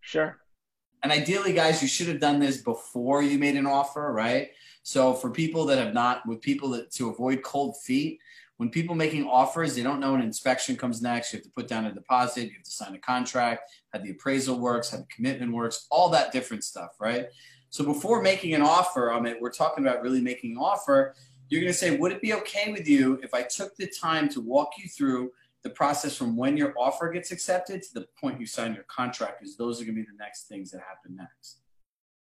Sure. 0.01 0.37
And 1.01 1.11
ideally, 1.11 1.51
guys, 1.51 1.81
you 1.81 1.87
should 1.87 2.07
have 2.07 2.19
done 2.19 2.39
this 2.39 2.57
before 2.57 3.23
you 3.23 3.39
made 3.39 3.55
an 3.55 3.65
offer, 3.65 4.13
right? 4.13 4.51
So 4.83 5.15
for 5.15 5.31
people 5.31 5.65
that 5.65 5.79
have 5.79 5.93
not, 5.93 6.23
with 6.27 6.39
people 6.39 6.69
that 6.69 6.91
to 6.91 7.09
avoid 7.09 7.41
cold 7.41 7.81
feet, 7.81 8.19
when 8.57 8.69
people 8.69 8.95
making 8.95 9.25
offers, 9.25 9.75
they 9.75 9.83
don't 9.83 9.99
know 9.99 10.15
an 10.15 10.21
inspection 10.21 10.75
comes 10.75 11.01
next. 11.01 11.33
You 11.33 11.37
have 11.37 11.45
to 11.45 11.51
put 11.51 11.67
down 11.67 11.85
a 11.85 11.91
deposit, 11.91 12.45
you 12.45 12.53
have 12.53 12.63
to 12.63 12.71
sign 12.71 12.95
a 12.95 12.99
contract, 12.99 13.69
how 13.91 13.99
the 13.99 14.11
appraisal 14.11 14.59
works, 14.59 14.91
how 14.91 14.97
the 14.97 15.07
commitment 15.13 15.53
works, 15.53 15.87
all 15.89 16.09
that 16.09 16.31
different 16.31 16.63
stuff, 16.63 16.91
right? 16.99 17.27
So 17.69 17.83
before 17.83 18.21
making 18.21 18.53
an 18.53 18.61
offer, 18.61 19.11
I 19.11 19.19
mean, 19.19 19.37
we're 19.41 19.51
talking 19.51 19.83
about 19.85 20.03
really 20.03 20.21
making 20.21 20.51
an 20.51 20.57
offer. 20.57 21.15
You're 21.49 21.61
going 21.61 21.73
to 21.73 21.77
say, 21.77 21.97
would 21.97 22.11
it 22.11 22.21
be 22.21 22.33
okay 22.33 22.71
with 22.71 22.87
you 22.87 23.19
if 23.23 23.33
I 23.33 23.41
took 23.41 23.75
the 23.75 23.87
time 23.87 24.29
to 24.29 24.41
walk 24.41 24.73
you 24.77 24.87
through 24.87 25.31
the 25.63 25.71
process 25.71 26.15
from 26.15 26.37
when 26.37 26.55
your 26.55 26.73
offer 26.77 27.09
gets 27.09 27.31
accepted 27.31 27.81
to 27.81 27.93
the 27.95 28.07
point 28.19 28.39
you 28.39 28.45
sign 28.45 28.75
your 28.75 28.83
contract? 28.83 29.39
Because 29.39 29.57
those 29.57 29.81
are 29.81 29.85
going 29.85 29.95
to 29.95 30.01
be 30.03 30.07
the 30.07 30.17
next 30.23 30.47
things 30.47 30.69
that 30.71 30.81
happen 30.81 31.15
next, 31.15 31.61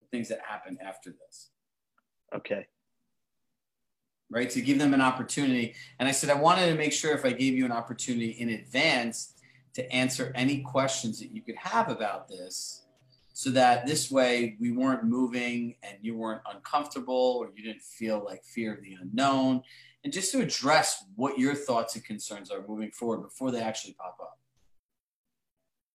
the 0.00 0.08
things 0.08 0.28
that 0.28 0.40
happen 0.46 0.78
after 0.84 1.10
this. 1.10 1.50
Okay. 2.34 2.66
Right. 4.28 4.50
To 4.50 4.60
give 4.60 4.78
them 4.78 4.92
an 4.92 5.00
opportunity. 5.00 5.74
And 6.00 6.08
I 6.08 6.12
said, 6.12 6.30
I 6.30 6.34
wanted 6.34 6.66
to 6.66 6.74
make 6.74 6.92
sure 6.92 7.14
if 7.14 7.24
I 7.24 7.30
gave 7.30 7.54
you 7.54 7.64
an 7.64 7.70
opportunity 7.70 8.30
in 8.30 8.48
advance 8.48 9.34
to 9.74 9.92
answer 9.92 10.32
any 10.34 10.62
questions 10.62 11.20
that 11.20 11.30
you 11.30 11.42
could 11.42 11.54
have 11.56 11.90
about 11.90 12.28
this 12.28 12.86
so 13.36 13.50
that 13.50 13.86
this 13.86 14.10
way 14.10 14.56
we 14.58 14.72
weren't 14.72 15.04
moving 15.04 15.76
and 15.82 15.98
you 16.00 16.16
weren't 16.16 16.40
uncomfortable 16.50 17.36
or 17.38 17.50
you 17.54 17.62
didn't 17.62 17.82
feel 17.82 18.24
like 18.24 18.42
fear 18.42 18.72
of 18.72 18.82
the 18.82 18.96
unknown. 18.98 19.62
And 20.02 20.12
just 20.12 20.32
to 20.32 20.40
address 20.40 21.04
what 21.16 21.38
your 21.38 21.54
thoughts 21.54 21.94
and 21.94 22.02
concerns 22.04 22.50
are 22.50 22.64
moving 22.66 22.90
forward 22.90 23.20
before 23.20 23.50
they 23.50 23.60
actually 23.60 23.92
pop 23.92 24.16
up. 24.22 24.38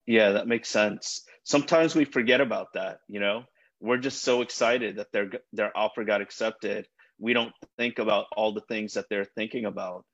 Yeah 0.04 0.32
that 0.32 0.46
makes 0.46 0.68
sense. 0.68 1.24
Sometimes 1.44 1.94
we 1.94 2.04
forget 2.04 2.42
about 2.42 2.74
that 2.74 2.98
you 3.08 3.20
know? 3.20 3.44
We're 3.80 3.96
just 3.96 4.22
so 4.22 4.42
excited 4.42 4.96
that 4.96 5.10
their 5.10 5.30
their 5.54 5.74
offer 5.74 6.04
got 6.04 6.20
accepted 6.20 6.86
we 7.20 7.32
don't 7.32 7.52
think 7.76 7.98
about 7.98 8.26
all 8.36 8.52
the 8.52 8.62
things 8.62 8.94
that 8.94 9.06
they're 9.08 9.24
thinking 9.24 9.66
about 9.66 10.04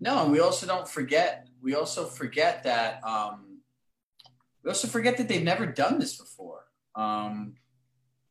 no 0.00 0.22
and 0.22 0.32
we 0.32 0.40
also 0.40 0.66
don't 0.66 0.88
forget 0.88 1.48
we 1.62 1.74
also 1.74 2.06
forget 2.06 2.62
that 2.64 3.02
um, 3.04 3.52
we 4.62 4.68
also 4.68 4.88
forget 4.88 5.16
that 5.16 5.28
they've 5.28 5.42
never 5.42 5.66
done 5.66 5.98
this 5.98 6.16
before. 6.16 6.64
Um, 6.94 7.54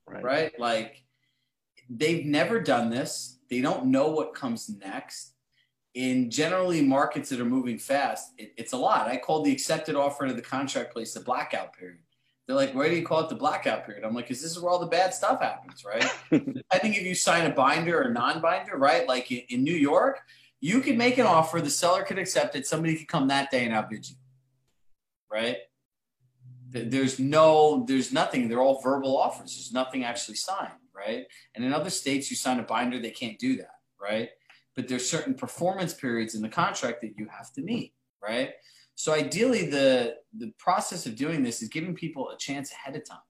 right. 0.05 0.23
right? 0.23 0.59
Like 0.59 1.03
they've 1.89 2.25
never 2.25 2.59
done 2.59 2.89
this. 2.89 3.39
They 3.49 3.61
don't 3.61 3.87
know 3.87 4.09
what 4.09 4.33
comes 4.33 4.69
next. 4.69 5.33
In 5.93 6.31
generally 6.31 6.81
markets 6.81 7.29
that 7.29 7.41
are 7.41 7.45
moving 7.45 7.77
fast, 7.77 8.31
it, 8.37 8.53
it's 8.55 8.71
a 8.71 8.77
lot. 8.77 9.07
I 9.07 9.17
called 9.17 9.45
the 9.45 9.51
accepted 9.51 9.95
offer 9.95 10.25
to 10.25 10.33
the 10.33 10.41
contract 10.41 10.93
place 10.93 11.13
the 11.13 11.19
blackout 11.19 11.73
period. 11.73 11.99
They're 12.51 12.57
like, 12.57 12.75
why 12.75 12.89
do 12.89 12.95
you 12.97 13.05
call 13.05 13.21
it 13.21 13.29
the 13.29 13.35
blackout 13.35 13.85
period? 13.85 14.03
I'm 14.03 14.13
like, 14.13 14.25
because 14.25 14.41
this 14.41 14.51
is 14.51 14.59
where 14.59 14.69
all 14.69 14.79
the 14.79 14.85
bad 14.85 15.13
stuff 15.13 15.41
happens, 15.41 15.85
right? 15.85 16.03
I 16.69 16.79
think 16.79 16.97
if 16.97 17.03
you 17.03 17.15
sign 17.15 17.49
a 17.49 17.53
binder 17.53 18.03
or 18.03 18.11
non-binder, 18.11 18.75
right? 18.77 19.07
Like 19.07 19.31
in, 19.31 19.43
in 19.47 19.63
New 19.63 19.73
York, 19.73 20.19
you 20.59 20.81
could 20.81 20.97
make 20.97 21.17
an 21.17 21.25
offer, 21.25 21.61
the 21.61 21.69
seller 21.69 22.03
could 22.03 22.19
accept 22.19 22.57
it, 22.57 22.67
somebody 22.67 22.97
could 22.97 23.07
come 23.07 23.29
that 23.29 23.51
day 23.51 23.63
and 23.63 23.73
outbid 23.73 24.09
you, 24.09 24.17
right? 25.31 25.55
there's 26.73 27.19
no 27.19 27.83
there's 27.85 28.13
nothing 28.13 28.47
they're 28.47 28.61
all 28.61 28.79
verbal 28.79 29.17
offers 29.17 29.57
there's 29.57 29.73
nothing 29.73 30.05
actually 30.05 30.35
signed 30.35 30.71
right 30.95 31.25
and 31.53 31.65
in 31.65 31.73
other 31.73 31.89
states 31.89 32.31
you 32.31 32.37
sign 32.37 32.61
a 32.61 32.63
binder 32.63 32.97
they 32.97 33.11
can't 33.11 33.37
do 33.39 33.57
that 33.57 33.75
right 33.99 34.29
but 34.73 34.87
there's 34.87 35.09
certain 35.09 35.33
performance 35.33 35.93
periods 35.93 36.33
in 36.33 36.41
the 36.41 36.47
contract 36.47 37.01
that 37.01 37.17
you 37.17 37.27
have 37.27 37.51
to 37.51 37.61
meet 37.61 37.93
right 38.23 38.51
so 39.01 39.13
ideally 39.13 39.65
the 39.65 40.15
the 40.37 40.51
process 40.57 41.05
of 41.05 41.15
doing 41.15 41.43
this 41.43 41.61
is 41.61 41.69
giving 41.69 41.95
people 41.95 42.29
a 42.29 42.37
chance 42.37 42.71
ahead 42.71 42.95
of 42.95 43.03
time 43.03 43.27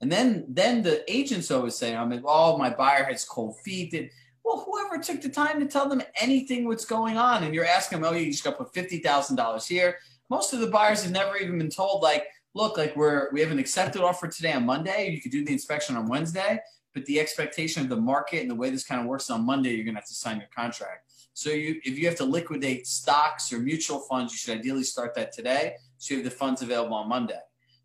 and 0.00 0.10
then 0.10 0.44
then 0.48 0.82
the 0.82 1.04
agents 1.12 1.50
always 1.50 1.74
say 1.74 1.94
oh, 1.94 2.00
i'm 2.00 2.10
like 2.10 2.22
oh 2.24 2.56
my 2.56 2.70
buyer 2.70 3.04
has 3.04 3.24
cold 3.24 3.58
feet 3.60 3.92
and, 3.94 4.08
well 4.44 4.64
whoever 4.64 5.02
took 5.02 5.20
the 5.20 5.28
time 5.28 5.60
to 5.60 5.66
tell 5.66 5.88
them 5.88 6.02
anything 6.20 6.66
what's 6.66 6.84
going 6.84 7.16
on 7.16 7.44
and 7.44 7.54
you're 7.54 7.64
asking 7.64 8.00
them 8.00 8.12
oh 8.12 8.16
you 8.16 8.30
just 8.30 8.44
got 8.44 8.58
put 8.58 8.72
$50000 8.72 9.66
here 9.66 9.98
most 10.30 10.52
of 10.52 10.60
the 10.60 10.66
buyers 10.66 11.02
have 11.02 11.12
never 11.12 11.36
even 11.36 11.58
been 11.58 11.70
told 11.70 12.02
like 12.02 12.24
look, 12.54 12.78
like 12.78 12.96
we're 12.96 13.30
we 13.32 13.40
have 13.40 13.50
an 13.50 13.58
accepted 13.58 14.02
offer 14.02 14.28
today 14.28 14.52
on 14.52 14.64
Monday. 14.64 15.10
You 15.10 15.20
could 15.20 15.32
do 15.32 15.44
the 15.44 15.52
inspection 15.52 15.96
on 15.96 16.08
Wednesday, 16.08 16.60
but 16.94 17.04
the 17.06 17.20
expectation 17.20 17.82
of 17.82 17.88
the 17.88 17.96
market 17.96 18.40
and 18.42 18.50
the 18.50 18.54
way 18.54 18.70
this 18.70 18.84
kind 18.84 19.00
of 19.00 19.06
works 19.06 19.28
on 19.28 19.44
Monday, 19.44 19.74
you're 19.74 19.84
gonna 19.84 19.98
have 19.98 20.08
to 20.08 20.14
sign 20.14 20.38
your 20.38 20.48
contract. 20.56 21.10
So 21.34 21.50
you 21.50 21.80
if 21.84 21.98
you 21.98 22.06
have 22.06 22.16
to 22.16 22.24
liquidate 22.24 22.86
stocks 22.86 23.52
or 23.52 23.58
mutual 23.58 24.00
funds, 24.00 24.32
you 24.32 24.38
should 24.38 24.58
ideally 24.58 24.84
start 24.84 25.14
that 25.16 25.32
today. 25.32 25.74
So 25.98 26.14
you 26.14 26.20
have 26.22 26.30
the 26.30 26.36
funds 26.36 26.62
available 26.62 26.94
on 26.94 27.08
Monday. 27.08 27.40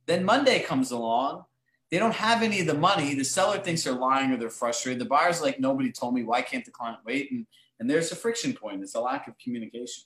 Then 0.06 0.24
Monday 0.24 0.60
comes 0.62 0.92
along. 0.92 1.44
They 1.92 1.98
don't 1.98 2.14
have 2.14 2.44
any 2.44 2.62
of 2.62 2.68
the 2.68 2.76
money. 2.76 3.16
The 3.16 3.24
seller 3.24 3.58
thinks 3.58 3.84
they're 3.84 3.94
lying 3.94 4.32
or 4.32 4.38
they're 4.38 4.52
frustrated. 4.52 5.02
The 5.02 5.06
buyer's 5.06 5.42
like, 5.42 5.60
nobody 5.60 5.92
told 5.92 6.14
me. 6.14 6.24
Why 6.24 6.44
can't 6.44 6.64
the 6.64 6.72
client 6.72 7.00
wait? 7.06 7.32
And 7.32 7.48
and 7.80 7.90
there's 7.90 8.12
a 8.12 8.16
friction 8.16 8.54
point. 8.54 8.84
It's 8.84 8.96
a 8.96 9.02
lack 9.02 9.28
of 9.28 9.38
communication. 9.40 10.04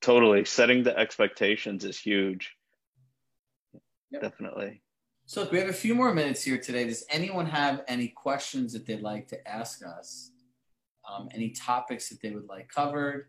Totally. 0.00 0.44
Setting 0.44 0.82
the 0.82 0.96
expectations 0.96 1.84
is 1.84 1.98
huge. 1.98 2.56
Yep. 4.10 4.22
Definitely. 4.22 4.82
So 5.26 5.42
look, 5.42 5.52
we 5.52 5.58
have 5.58 5.68
a 5.68 5.72
few 5.72 5.94
more 5.94 6.12
minutes 6.12 6.42
here 6.42 6.58
today. 6.58 6.84
Does 6.86 7.04
anyone 7.10 7.46
have 7.46 7.82
any 7.86 8.08
questions 8.08 8.72
that 8.72 8.86
they'd 8.86 9.02
like 9.02 9.28
to 9.28 9.48
ask 9.48 9.84
us? 9.84 10.32
Um, 11.10 11.28
any 11.34 11.50
topics 11.50 12.08
that 12.08 12.20
they 12.22 12.30
would 12.30 12.48
like 12.48 12.68
covered? 12.68 13.28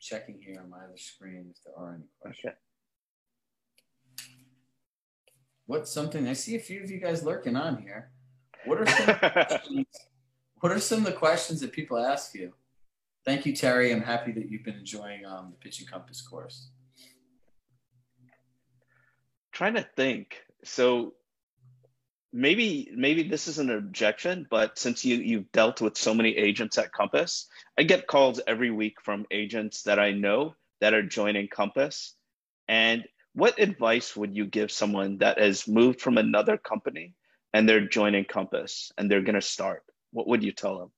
Checking 0.00 0.40
here 0.40 0.60
on 0.62 0.70
my 0.70 0.78
other 0.78 0.96
screen 0.96 1.46
if 1.50 1.62
there 1.64 1.74
are 1.76 1.94
any 1.94 2.04
questions. 2.20 2.54
Okay. 4.20 4.32
What's 5.66 5.90
something 5.90 6.28
I 6.28 6.32
see 6.32 6.56
a 6.56 6.60
few 6.60 6.82
of 6.82 6.90
you 6.90 7.00
guys 7.00 7.24
lurking 7.24 7.56
on 7.56 7.82
here. 7.82 8.10
What 8.64 8.80
are 8.80 8.86
some 8.86 9.86
what 10.60 10.72
are 10.72 10.80
some 10.80 11.00
of 11.00 11.04
the 11.06 11.12
questions 11.12 11.60
that 11.60 11.72
people 11.72 11.98
ask 11.98 12.34
you? 12.34 12.52
Thank 13.24 13.44
you, 13.44 13.54
Terry. 13.54 13.92
I'm 13.92 14.02
happy 14.02 14.30
that 14.32 14.48
you've 14.48 14.62
been 14.62 14.76
enjoying 14.76 15.26
um, 15.26 15.50
the 15.50 15.56
Pitching 15.56 15.86
Compass 15.86 16.22
course. 16.22 16.68
Trying 19.50 19.74
to 19.74 19.86
think. 19.96 20.44
So 20.62 21.14
maybe 22.36 22.90
maybe 22.94 23.22
this 23.22 23.48
is 23.48 23.58
an 23.58 23.70
objection, 23.70 24.46
but 24.50 24.78
since 24.78 25.04
you 25.04 25.16
you've 25.16 25.50
dealt 25.52 25.80
with 25.80 25.96
so 25.96 26.14
many 26.14 26.36
agents 26.36 26.76
at 26.76 26.92
Compass, 26.92 27.48
I 27.78 27.82
get 27.82 28.06
calls 28.06 28.40
every 28.46 28.70
week 28.70 29.00
from 29.02 29.24
agents 29.30 29.82
that 29.84 29.98
I 29.98 30.12
know 30.12 30.54
that 30.80 30.92
are 30.92 31.02
joining 31.02 31.48
Compass. 31.48 32.14
And 32.68 33.04
what 33.32 33.58
advice 33.58 34.14
would 34.14 34.36
you 34.36 34.44
give 34.44 34.70
someone 34.70 35.18
that 35.18 35.38
has 35.38 35.66
moved 35.66 36.00
from 36.00 36.18
another 36.18 36.58
company 36.58 37.14
and 37.54 37.66
they're 37.66 37.88
joining 37.88 38.26
Compass 38.26 38.92
and 38.98 39.10
they're 39.10 39.22
going 39.22 39.34
to 39.34 39.42
start? 39.42 39.82
What 40.12 40.28
would 40.28 40.42
you 40.42 40.52
tell 40.52 40.78
them? 40.78 40.90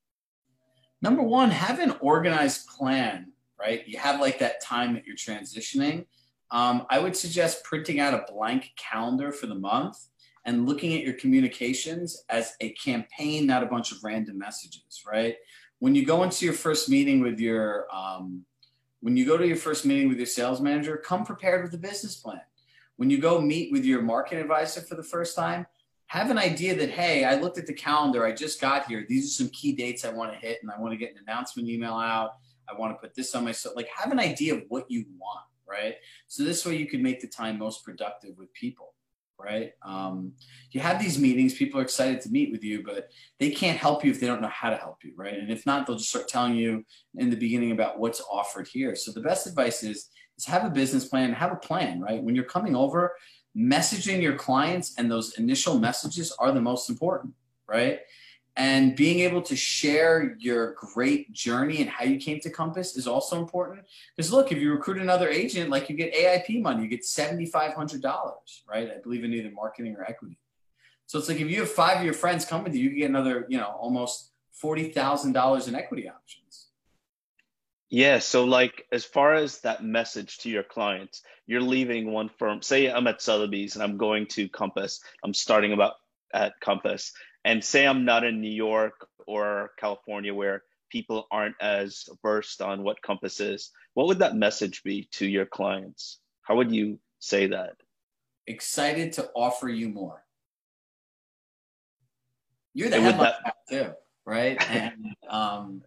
number 1.01 1.23
one, 1.23 1.51
have 1.51 1.79
an 1.79 1.95
organized 2.01 2.67
plan, 2.69 3.33
right? 3.59 3.87
You 3.87 3.99
have 3.99 4.21
like 4.21 4.41
that 4.41 4.61
time 4.61 4.95
that 4.95 5.07
you're 5.07 5.17
transitioning. 5.17 6.07
Um, 6.51 6.87
I 6.91 6.99
would 6.99 7.17
suggest 7.17 7.63
printing 7.63 8.01
out 8.01 8.15
a 8.15 8.33
blank 8.33 8.73
calendar 8.77 9.31
for 9.31 9.47
the 9.47 9.55
month 9.55 9.99
and 10.49 10.67
looking 10.67 10.95
at 10.95 11.05
your 11.05 11.13
communications 11.13 12.25
as 12.31 12.55
a 12.63 12.71
campaign, 12.71 13.45
not 13.45 13.63
a 13.63 13.67
bunch 13.67 13.93
of 13.93 14.03
random 14.03 14.39
messages, 14.39 15.03
right? 15.07 15.37
When 15.79 15.95
you 15.95 16.07
go 16.07 16.23
into 16.23 16.47
your 16.47 16.55
first 16.55 16.89
meeting 16.89 17.21
with 17.21 17.39
your, 17.39 17.87
um, 17.95 18.47
when 19.01 19.15
you 19.15 19.27
go 19.27 19.37
to 19.37 19.47
your 19.47 19.59
first 19.59 19.85
meeting 19.85 20.09
with 20.09 20.17
your 20.17 20.27
sales 20.27 20.63
manager, 20.63 20.97
come 20.97 21.27
prepared 21.27 21.63
with 21.63 21.75
a 21.75 21.79
business 21.79 22.17
plan. 22.17 22.41
When 22.97 23.11
you 23.11 23.19
go 23.19 23.43
meet 23.43 23.71
with 23.71 23.85
your 23.85 24.01
market 24.01 24.39
advisor 24.39 24.81
for 24.81 24.95
the 24.95 25.03
first 25.03 25.37
time, 25.37 25.67
have 26.07 26.31
an 26.31 26.39
idea 26.39 26.75
that 26.75 26.89
hey 26.89 27.27
i 27.27 27.35
looked 27.39 27.59
at 27.59 27.67
the 27.67 27.73
calendar 27.75 28.25
i 28.25 28.33
just 28.33 28.63
got 28.63 28.87
here 28.87 29.05
these 29.11 29.27
are 29.27 29.45
some 29.45 29.51
key 29.51 29.75
dates 29.75 30.07
i 30.07 30.11
want 30.11 30.33
to 30.33 30.39
hit 30.39 30.57
and 30.63 30.71
i 30.71 30.81
want 30.81 30.91
to 30.91 30.97
get 30.97 31.11
an 31.11 31.19
announcement 31.29 31.69
email 31.69 31.93
out 31.93 32.37
i 32.67 32.73
want 32.73 32.91
to 32.91 32.99
put 32.99 33.15
this 33.15 33.35
on 33.35 33.45
my 33.45 33.53
so 33.53 33.71
like 33.77 33.87
have 33.95 34.11
an 34.11 34.19
idea 34.19 34.55
of 34.55 34.63
what 34.69 34.91
you 34.91 35.05
want 35.19 35.45
right 35.69 35.97
so 36.27 36.43
this 36.43 36.65
way 36.65 36.75
you 36.75 36.87
can 36.87 37.03
make 37.03 37.21
the 37.21 37.27
time 37.27 37.59
most 37.59 37.85
productive 37.85 38.31
with 38.39 38.51
people 38.55 38.95
right? 39.39 39.73
Um, 39.83 40.33
you 40.73 40.81
have 40.81 41.01
these 41.01 41.19
meetings 41.19 41.55
people 41.55 41.81
are 41.81 41.85
excited 41.85 42.21
to 42.23 42.31
meet 42.31 42.51
with 42.51 42.65
you 42.65 42.83
but 42.85 43.11
they 43.39 43.51
can't 43.51 43.79
help 43.79 44.05
you 44.05 44.11
if 44.11 44.21
they 44.21 44.27
don't 44.27 44.43
know 44.43 44.49
how 44.49 44.71
to 44.71 44.77
help 44.77 44.99
you 45.05 45.13
right? 45.17 45.35
And 45.35 45.51
if 45.51 45.65
not 45.67 45.87
they'll 45.87 45.97
just 45.97 46.11
start 46.11 46.29
telling 46.29 46.55
you 46.55 46.85
in 47.17 47.31
the 47.31 47.37
beginning 47.37 47.73
about 47.73 47.99
what's 47.99 48.21
offered 48.31 48.69
here. 48.69 48.95
So 48.95 49.13
the 49.13 49.21
best 49.21 49.47
advice 49.47 49.83
is 49.83 50.11
is 50.37 50.45
have 50.45 50.65
a 50.65 50.71
business 50.71 51.07
plan 51.07 51.33
have 51.33 51.53
a 51.53 51.57
plan 51.57 52.01
right? 52.01 52.23
When 52.23 52.35
you're 52.35 52.45
coming 52.45 52.77
over 52.77 53.15
messaging 53.57 54.23
your 54.23 54.35
clients 54.35 54.95
and 54.99 55.11
those 55.11 55.39
initial 55.39 55.79
messages 55.79 56.33
are 56.39 56.53
the 56.53 56.61
most 56.61 56.89
important, 56.89 57.35
right? 57.67 58.01
And 58.59 58.97
being 58.97 59.21
able 59.21 59.41
to 59.43 59.55
share 59.55 60.37
your 60.39 60.75
great 60.75 61.33
journey 61.33 61.81
and 61.81 61.89
how 61.89 62.05
you 62.05 62.19
came 62.19 62.41
to 62.41 62.51
Compass 62.51 62.97
is 62.97 63.07
also 63.07 63.39
important. 63.39 63.87
Because 64.17 64.33
look, 64.33 64.51
if 64.51 64.59
you 64.59 64.73
recruit 64.73 64.99
another 65.01 65.29
agent, 65.29 65.71
like 65.71 65.89
you 65.89 65.97
get 65.97 66.13
AIP 66.13 66.61
money, 66.61 66.83
you 66.83 66.89
get 66.89 67.03
$7,500, 67.03 68.03
right? 68.69 68.91
I 68.91 68.99
believe 69.01 69.23
in 69.23 69.33
either 69.33 69.53
marketing 69.53 69.95
or 69.97 70.03
equity. 70.03 70.39
So 71.07 71.19
it's 71.19 71.29
like 71.29 71.41
if 71.41 71.49
you 71.49 71.61
have 71.61 71.71
five 71.71 71.99
of 71.99 72.05
your 72.05 72.15
friends 72.15 72.45
come 72.45 72.65
with 72.65 72.75
you, 72.75 72.91
you 72.91 72.99
get 72.99 73.09
another, 73.09 73.47
you 73.49 73.59
know, 73.59 73.77
almost 73.81 74.33
forty 74.53 74.91
thousand 74.91 75.33
dollars 75.33 75.67
in 75.67 75.75
equity 75.75 76.09
options. 76.09 76.67
Yeah. 77.89 78.19
So, 78.19 78.45
like, 78.45 78.85
as 78.93 79.07
far 79.07 79.35
as 79.35 79.61
that 79.61 79.83
message 79.83 80.39
to 80.41 80.51
your 80.51 80.63
clients, 80.63 81.23
you're 81.47 81.63
leaving 81.63 82.13
one 82.13 82.29
firm. 82.39 82.61
Say 82.61 82.91
I'm 82.91 83.07
at 83.07 83.23
Sotheby's 83.23 83.75
and 83.75 83.83
I'm 83.83 83.97
going 83.97 84.27
to 84.27 84.51
Compass. 84.51 85.01
I'm 85.25 85.33
starting 85.33 85.73
about 85.73 85.95
at 86.35 86.61
Compass, 86.61 87.15
and 87.49 87.65
say 87.65 87.87
I'm 87.87 88.05
not 88.05 88.25
in 88.25 88.43
New 88.43 88.51
York 88.51 89.09
or 89.27 89.71
California 89.79 90.35
where 90.35 90.65
people 90.91 91.27
aren't 91.31 91.55
as 91.63 92.07
versed 92.23 92.61
on 92.61 92.83
what 92.83 93.01
Compass 93.01 93.41
is. 93.41 93.71
What 93.95 94.07
would 94.07 94.19
that 94.19 94.37
message 94.37 94.83
be 94.83 95.09
to 95.13 95.27
your 95.27 95.47
clients? 95.47 96.19
How 96.43 96.57
would 96.57 96.71
you 96.71 97.01
say 97.21 97.47
that? 97.47 97.77
Excited 98.47 99.15
to 99.15 99.31
offer 99.35 99.67
you 99.67 99.89
more. 99.89 100.23
You're 102.75 102.91
the 102.91 103.01
headline 103.01 103.33
that- 103.43 103.55
too, 103.71 103.93
right? 104.27 104.63
and 104.71 105.15
um, 105.31 105.83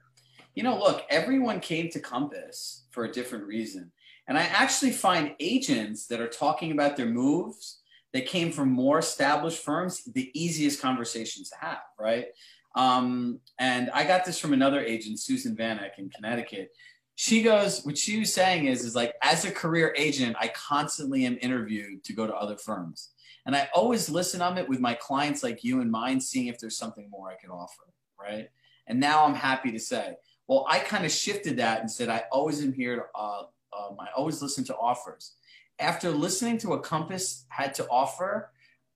you 0.56 0.64
know, 0.64 0.80
look, 0.80 1.06
everyone 1.12 1.60
came 1.60 1.92
to 1.92 2.00
Compass 2.00 2.86
for 2.90 3.06
a 3.06 3.12
different 3.12 3.46
reason. 3.46 3.92
And 4.28 4.36
I 4.36 4.44
actually 4.44 4.92
find 4.94 5.36
agents 5.40 6.08
that 6.08 6.22
are 6.22 6.28
talking 6.28 6.72
about 6.72 6.98
their 6.98 7.06
moves 7.06 7.81
that 8.14 8.26
came 8.26 8.52
from 8.52 8.70
more 8.70 9.00
established 9.00 9.64
firms 9.64 10.04
the 10.04 10.32
easiest 10.34 10.82
conversations 10.82 11.50
to 11.50 11.56
have, 11.60 11.82
right? 12.00 12.28
Um, 12.76 13.40
and 13.60 13.90
I 13.92 14.04
got 14.06 14.26
this 14.26 14.40
from 14.40 14.54
another 14.54 14.82
agent, 14.82 15.20
Susan 15.20 15.56
Vanek 15.56 15.98
in 15.98 16.10
Connecticut. 16.10 16.72
She 17.16 17.44
goes, 17.44 17.84
what 17.84 17.98
she 17.98 18.20
was 18.20 18.34
saying 18.34 18.66
is, 18.66 18.84
is 18.84 18.96
like, 18.96 19.14
as 19.22 19.46
a 19.46 19.52
career 19.52 19.94
agent, 19.98 20.36
I 20.40 20.48
constantly 20.50 21.26
am 21.26 21.38
interviewed 21.42 22.04
to 22.06 22.14
go 22.14 22.26
to 22.26 22.34
other 22.34 22.58
firms. 22.58 23.12
And 23.46 23.56
I 23.56 23.70
always 23.74 24.10
listen 24.10 24.42
on 24.42 24.58
it 24.58 24.68
with 24.68 24.80
my 24.80 24.94
clients 24.94 25.44
like 25.44 25.64
you 25.64 25.82
and 25.82 25.92
mine, 25.92 26.22
seeing 26.22 26.48
if 26.48 26.60
there's 26.60 26.78
something 26.78 27.10
more 27.10 27.30
I 27.30 27.36
can 27.36 27.50
offer, 27.50 27.84
right? 28.20 28.50
And 28.88 29.00
now 29.00 29.26
I'm 29.26 29.36
happy 29.36 29.72
to 29.72 29.80
say, 29.80 30.16
well, 30.48 30.66
I 30.70 30.80
kind 30.80 31.06
of 31.06 31.12
shifted 31.12 31.58
that 31.58 31.82
and 31.82 31.92
said, 31.92 32.10
I 32.10 32.24
always 32.32 32.64
am 32.64 32.74
here 32.74 32.96
to, 32.96 33.04
uh, 33.16 33.44
um, 33.78 33.98
I 34.00 34.08
always 34.16 34.42
listen 34.42 34.64
to 34.66 34.76
offers. 34.76 35.36
After 35.82 36.12
listening 36.12 36.58
to 36.60 36.70
what 36.70 36.84
Compass 36.84 37.46
had 37.50 37.74
to 37.76 37.88
offer, 37.90 38.52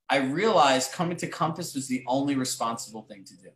I 0.10 0.18
realized 0.18 0.94
coming 0.94 1.18
to 1.18 1.28
Compass 1.28 1.76
was 1.76 1.88
the 1.88 2.04
only 2.08 2.36
responsible 2.36 3.02
thing 3.02 3.24
to 3.26 3.36
do. 3.36 3.50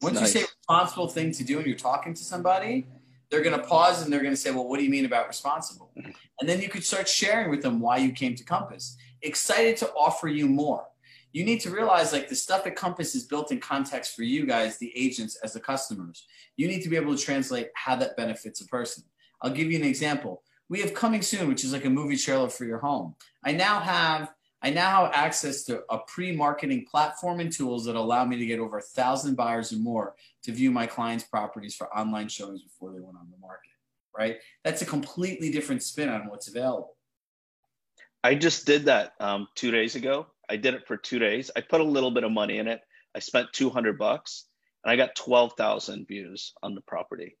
Once 0.00 0.20
nice. 0.20 0.34
you 0.34 0.40
say 0.40 0.46
responsible 0.60 1.08
thing 1.08 1.32
to 1.32 1.44
do 1.44 1.58
and 1.58 1.66
you're 1.66 1.76
talking 1.76 2.14
to 2.14 2.22
somebody, 2.22 2.86
they're 3.30 3.42
going 3.42 3.58
to 3.58 3.66
pause 3.66 4.02
and 4.02 4.12
they're 4.12 4.22
going 4.22 4.32
to 4.32 4.40
say, 4.40 4.50
Well, 4.50 4.68
what 4.68 4.78
do 4.78 4.84
you 4.84 4.90
mean 4.90 5.04
about 5.04 5.28
responsible? 5.28 5.92
And 6.40 6.48
then 6.48 6.60
you 6.60 6.68
could 6.68 6.82
start 6.82 7.08
sharing 7.08 7.50
with 7.50 7.62
them 7.62 7.78
why 7.78 7.98
you 7.98 8.10
came 8.10 8.34
to 8.34 8.42
Compass. 8.42 8.96
Excited 9.20 9.76
to 9.76 9.92
offer 9.92 10.26
you 10.26 10.48
more 10.48 10.86
you 11.32 11.44
need 11.44 11.60
to 11.60 11.70
realize 11.70 12.12
like 12.12 12.28
the 12.28 12.34
stuff 12.34 12.66
at 12.66 12.76
Compass 12.76 13.14
is 13.14 13.24
built 13.24 13.50
in 13.50 13.58
context 13.58 14.14
for 14.14 14.22
you 14.22 14.46
guys, 14.46 14.78
the 14.78 14.92
agents, 14.94 15.36
as 15.42 15.54
the 15.54 15.60
customers. 15.60 16.26
You 16.56 16.68
need 16.68 16.82
to 16.82 16.90
be 16.90 16.96
able 16.96 17.16
to 17.16 17.22
translate 17.22 17.68
how 17.74 17.96
that 17.96 18.16
benefits 18.16 18.60
a 18.60 18.66
person. 18.66 19.04
I'll 19.40 19.50
give 19.50 19.70
you 19.70 19.78
an 19.78 19.84
example. 19.84 20.42
We 20.68 20.80
have 20.80 20.94
coming 20.94 21.22
soon, 21.22 21.48
which 21.48 21.64
is 21.64 21.72
like 21.72 21.84
a 21.84 21.90
movie 21.90 22.16
trailer 22.16 22.48
for 22.48 22.64
your 22.64 22.78
home. 22.78 23.14
I 23.44 23.52
now 23.52 23.80
have 23.80 24.32
I 24.64 24.70
now 24.70 25.04
have 25.04 25.12
access 25.12 25.64
to 25.64 25.82
a 25.90 25.98
pre-marketing 26.06 26.86
platform 26.88 27.40
and 27.40 27.52
tools 27.52 27.84
that 27.86 27.96
allow 27.96 28.24
me 28.24 28.36
to 28.36 28.46
get 28.46 28.60
over 28.60 28.78
a 28.78 28.82
thousand 28.82 29.34
buyers 29.34 29.72
or 29.72 29.76
more 29.76 30.14
to 30.44 30.52
view 30.52 30.70
my 30.70 30.86
clients' 30.86 31.24
properties 31.24 31.74
for 31.74 31.92
online 31.96 32.28
showings 32.28 32.62
before 32.62 32.92
they 32.92 33.00
went 33.00 33.16
on 33.16 33.28
the 33.30 33.38
market. 33.38 33.70
Right? 34.16 34.36
That's 34.62 34.82
a 34.82 34.86
completely 34.86 35.50
different 35.50 35.82
spin 35.82 36.08
on 36.08 36.28
what's 36.28 36.48
available. 36.48 36.96
I 38.22 38.36
just 38.36 38.66
did 38.66 38.84
that 38.84 39.14
um, 39.18 39.48
two 39.56 39.72
days 39.72 39.96
ago. 39.96 40.28
I 40.48 40.56
did 40.56 40.74
it 40.74 40.86
for 40.86 40.96
two 40.96 41.18
days. 41.18 41.50
I 41.56 41.60
put 41.60 41.80
a 41.80 41.84
little 41.84 42.12
bit 42.12 42.22
of 42.24 42.30
money 42.30 42.58
in 42.58 42.68
it. 42.68 42.80
I 43.16 43.18
spent 43.18 43.52
200 43.52 43.98
bucks 43.98 44.44
and 44.84 44.92
I 44.92 44.96
got 44.96 45.16
12,000 45.16 46.06
views 46.06 46.52
on 46.62 46.74
the 46.74 46.82
property. 46.82 47.36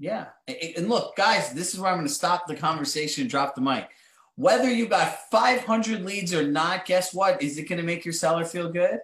Yeah. 0.00 0.28
And 0.48 0.88
look, 0.88 1.14
guys, 1.14 1.52
this 1.52 1.74
is 1.74 1.78
where 1.78 1.90
I'm 1.90 1.98
going 1.98 2.08
to 2.08 2.12
stop 2.12 2.46
the 2.46 2.56
conversation 2.56 3.20
and 3.20 3.30
drop 3.30 3.54
the 3.54 3.60
mic. 3.60 3.90
Whether 4.34 4.70
you 4.70 4.88
got 4.88 5.30
500 5.30 6.02
leads 6.02 6.32
or 6.32 6.42
not, 6.42 6.86
guess 6.86 7.12
what? 7.12 7.42
Is 7.42 7.58
it 7.58 7.68
going 7.68 7.80
to 7.80 7.86
make 7.86 8.06
your 8.06 8.14
seller 8.14 8.46
feel 8.46 8.72
good? 8.72 9.00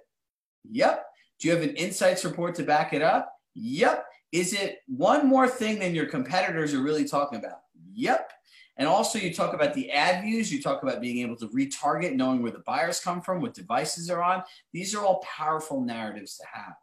Yep. 0.70 1.04
Do 1.38 1.48
you 1.48 1.54
have 1.54 1.62
an 1.62 1.76
insights 1.76 2.24
report 2.24 2.54
to 2.54 2.62
back 2.62 2.94
it 2.94 3.02
up? 3.02 3.30
Yep. 3.54 4.06
Is 4.32 4.54
it 4.54 4.78
one 4.87 5.28
more 5.28 5.46
thing 5.46 5.78
than 5.78 5.94
your 5.94 6.06
competitors 6.06 6.72
are 6.72 6.82
really 6.82 7.04
talking 7.04 7.38
about? 7.38 7.61
Yep. 7.92 8.32
And 8.78 8.88
also, 8.88 9.18
you 9.18 9.35
talk 9.35 9.52
about 9.52 9.74
the 9.74 9.90
ad 9.90 10.24
views, 10.24 10.50
you 10.50 10.62
talk 10.62 10.82
about 10.82 11.02
being 11.02 11.18
able 11.18 11.37
to 11.37 11.48
retarget, 11.48 12.14
knowing 12.14 12.42
where 12.42 12.52
the 12.52 12.61
buyers 12.61 13.00
come 13.00 13.20
from, 13.20 13.42
what 13.42 13.52
devices 13.52 14.09
are 14.09 14.22
on. 14.22 14.42
These 14.72 14.94
are 14.94 15.04
all 15.04 15.22
powerful 15.22 15.82
narratives 15.82 16.38
to 16.38 16.44
have. 16.50 16.74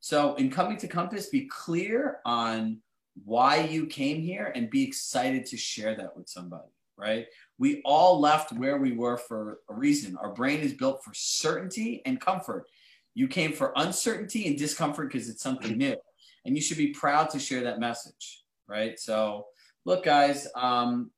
So, 0.00 0.34
in 0.36 0.50
coming 0.50 0.78
to 0.78 0.88
Compass, 0.88 1.28
be 1.28 1.46
clear 1.46 2.18
on 2.24 2.80
why 3.24 3.64
you 3.64 3.86
came 3.86 4.20
here 4.20 4.52
and 4.54 4.70
be 4.70 4.82
excited 4.84 5.46
to 5.46 5.56
share 5.56 5.94
that 5.96 6.16
with 6.16 6.28
somebody, 6.28 6.68
right? 6.96 7.26
We 7.58 7.82
all 7.84 8.20
left 8.20 8.52
where 8.52 8.78
we 8.78 8.92
were 8.92 9.16
for 9.16 9.60
a 9.68 9.74
reason. 9.74 10.16
Our 10.16 10.32
brain 10.32 10.60
is 10.60 10.74
built 10.74 11.02
for 11.04 11.12
certainty 11.14 12.02
and 12.04 12.20
comfort. 12.20 12.66
You 13.14 13.28
came 13.28 13.52
for 13.52 13.72
uncertainty 13.76 14.46
and 14.46 14.58
discomfort 14.58 15.10
because 15.10 15.28
it's 15.28 15.42
something 15.42 15.76
new. 15.78 15.96
And 16.44 16.54
you 16.54 16.62
should 16.62 16.76
be 16.76 16.88
proud 16.88 17.30
to 17.30 17.38
share 17.38 17.62
that 17.62 17.80
message, 17.80 18.44
right? 18.68 18.98
So, 19.00 19.46
look, 19.84 20.04
guys, 20.04 20.46
um, 20.54 21.10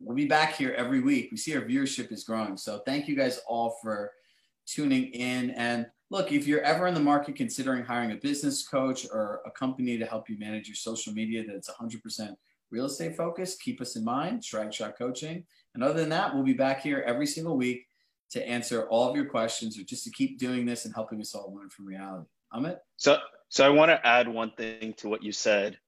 we'll 0.00 0.16
be 0.16 0.26
back 0.26 0.56
here 0.56 0.74
every 0.76 1.00
week. 1.00 1.28
We 1.30 1.36
see 1.36 1.54
our 1.54 1.62
viewership 1.62 2.10
is 2.10 2.24
growing. 2.24 2.56
So 2.56 2.80
thank 2.86 3.06
you 3.06 3.14
guys 3.14 3.40
all 3.46 3.76
for 3.82 4.10
tuning 4.66 5.06
in. 5.08 5.50
And 5.50 5.86
look, 6.10 6.32
if 6.32 6.46
you're 6.46 6.62
ever 6.62 6.86
in 6.86 6.94
the 6.94 7.00
market 7.00 7.36
considering 7.36 7.84
hiring 7.84 8.12
a 8.12 8.16
business 8.16 8.66
coach 8.66 9.06
or 9.10 9.40
a 9.46 9.50
company 9.50 9.96
to 9.98 10.04
help 10.04 10.28
you 10.28 10.38
manage 10.38 10.68
your 10.68 10.74
social 10.74 11.12
media 11.12 11.44
that's 11.46 11.70
100% 11.70 12.34
real 12.70 12.86
estate 12.86 13.16
focused, 13.16 13.60
keep 13.60 13.80
us 13.80 13.96
in 13.96 14.04
mind, 14.04 14.42
Chirag 14.42 14.72
Shah 14.72 14.90
Coaching. 14.90 15.44
And 15.74 15.82
other 15.82 16.00
than 16.00 16.08
that, 16.10 16.34
we'll 16.34 16.44
be 16.44 16.52
back 16.52 16.82
here 16.82 17.04
every 17.06 17.26
single 17.26 17.56
week 17.56 17.86
to 18.30 18.46
answer 18.46 18.88
all 18.88 19.08
of 19.08 19.16
your 19.16 19.26
questions 19.26 19.78
or 19.78 19.82
just 19.82 20.04
to 20.04 20.10
keep 20.10 20.38
doing 20.38 20.66
this 20.66 20.84
and 20.84 20.94
helping 20.94 21.20
us 21.20 21.34
all 21.34 21.54
learn 21.54 21.70
from 21.70 21.86
reality. 21.86 22.26
Amit? 22.52 22.78
So, 22.96 23.18
so 23.48 23.64
I 23.64 23.68
want 23.68 23.90
to 23.90 24.06
add 24.06 24.28
one 24.28 24.52
thing 24.56 24.94
to 24.98 25.08
what 25.08 25.22
you 25.22 25.32
said 25.32 25.78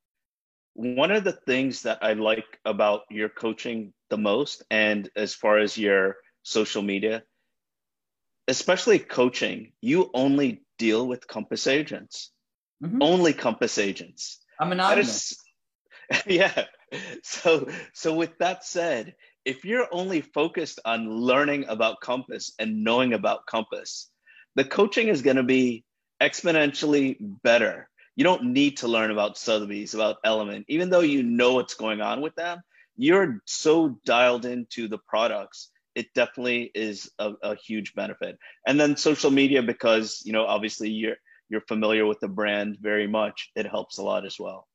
one 0.75 1.11
of 1.11 1.25
the 1.25 1.33
things 1.33 1.83
that 1.83 1.99
I 2.03 2.15
like 2.15 2.59
about 2.65 3.03
your 3.11 3.29
coaching 3.29 3.93
the 4.09 4.17
most, 4.17 4.63
and 4.71 5.09
as 5.17 5.35
far 5.35 5.59
as 5.59 5.77
your 5.77 6.17
social 6.43 6.83
media, 6.83 7.23
especially 8.53 8.99
coaching, 8.99 9.73
you 9.81 10.11
only 10.15 10.63
deal 10.79 11.07
with 11.07 11.27
Compass 11.27 11.67
agents, 11.67 12.31
mm-hmm. 12.83 13.03
only 13.03 13.33
Compass 13.33 13.79
agents. 13.79 14.39
I'm 14.61 14.73
anonymous. 14.73 15.33
Is, 16.11 16.23
yeah. 16.27 16.65
So, 17.23 17.69
so 17.95 18.15
with 18.15 18.37
that 18.39 18.65
said, 18.65 19.15
if 19.45 19.65
you're 19.65 19.89
only 19.91 20.21
focused 20.21 20.79
on 20.85 21.11
learning 21.11 21.65
about 21.69 22.01
Compass 22.01 22.53
and 22.59 22.85
knowing 22.85 23.13
about 23.15 23.47
Compass, 23.47 24.11
the 24.55 24.65
coaching 24.65 25.09
is 25.09 25.23
going 25.23 25.39
to 25.39 25.43
be 25.43 25.85
exponentially 26.21 27.17
better 27.43 27.89
you 28.17 28.25
don't 28.25 28.45
need 28.45 28.79
to 28.79 28.89
learn 28.89 29.11
about 29.11 29.39
Sotheby's, 29.39 29.95
about 29.95 30.19
Elliman, 30.25 30.65
even 30.69 30.91
though 30.91 31.01
you 31.01 31.23
know 31.23 31.55
what's 31.55 31.75
going 31.75 32.01
on 32.01 32.21
with 32.21 32.35
them. 32.35 32.61
You're 32.97 33.41
so 33.47 33.99
dialed 34.05 34.45
into 34.45 34.87
the 34.87 34.99
products. 34.99 35.71
It 35.95 36.13
definitely 36.15 36.71
is 36.75 37.11
a, 37.19 37.33
a 37.43 37.55
huge 37.55 37.95
benefit. 37.95 38.39
And 38.67 38.81
then 38.81 38.97
social 38.97 39.31
media, 39.31 39.63
because 39.63 40.23
you 40.25 40.33
know, 40.33 40.45
obviously 40.45 40.91
you're 40.91 41.17
you're 41.49 41.63
familiar 41.63 42.07
with 42.07 42.21
the 42.21 42.29
brand 42.29 42.79
very 42.81 43.07
much. 43.07 43.51
It 43.55 43.67
helps 43.67 43.99
a 43.99 44.03
lot 44.03 44.25
as 44.25 44.37
well. 44.39 44.69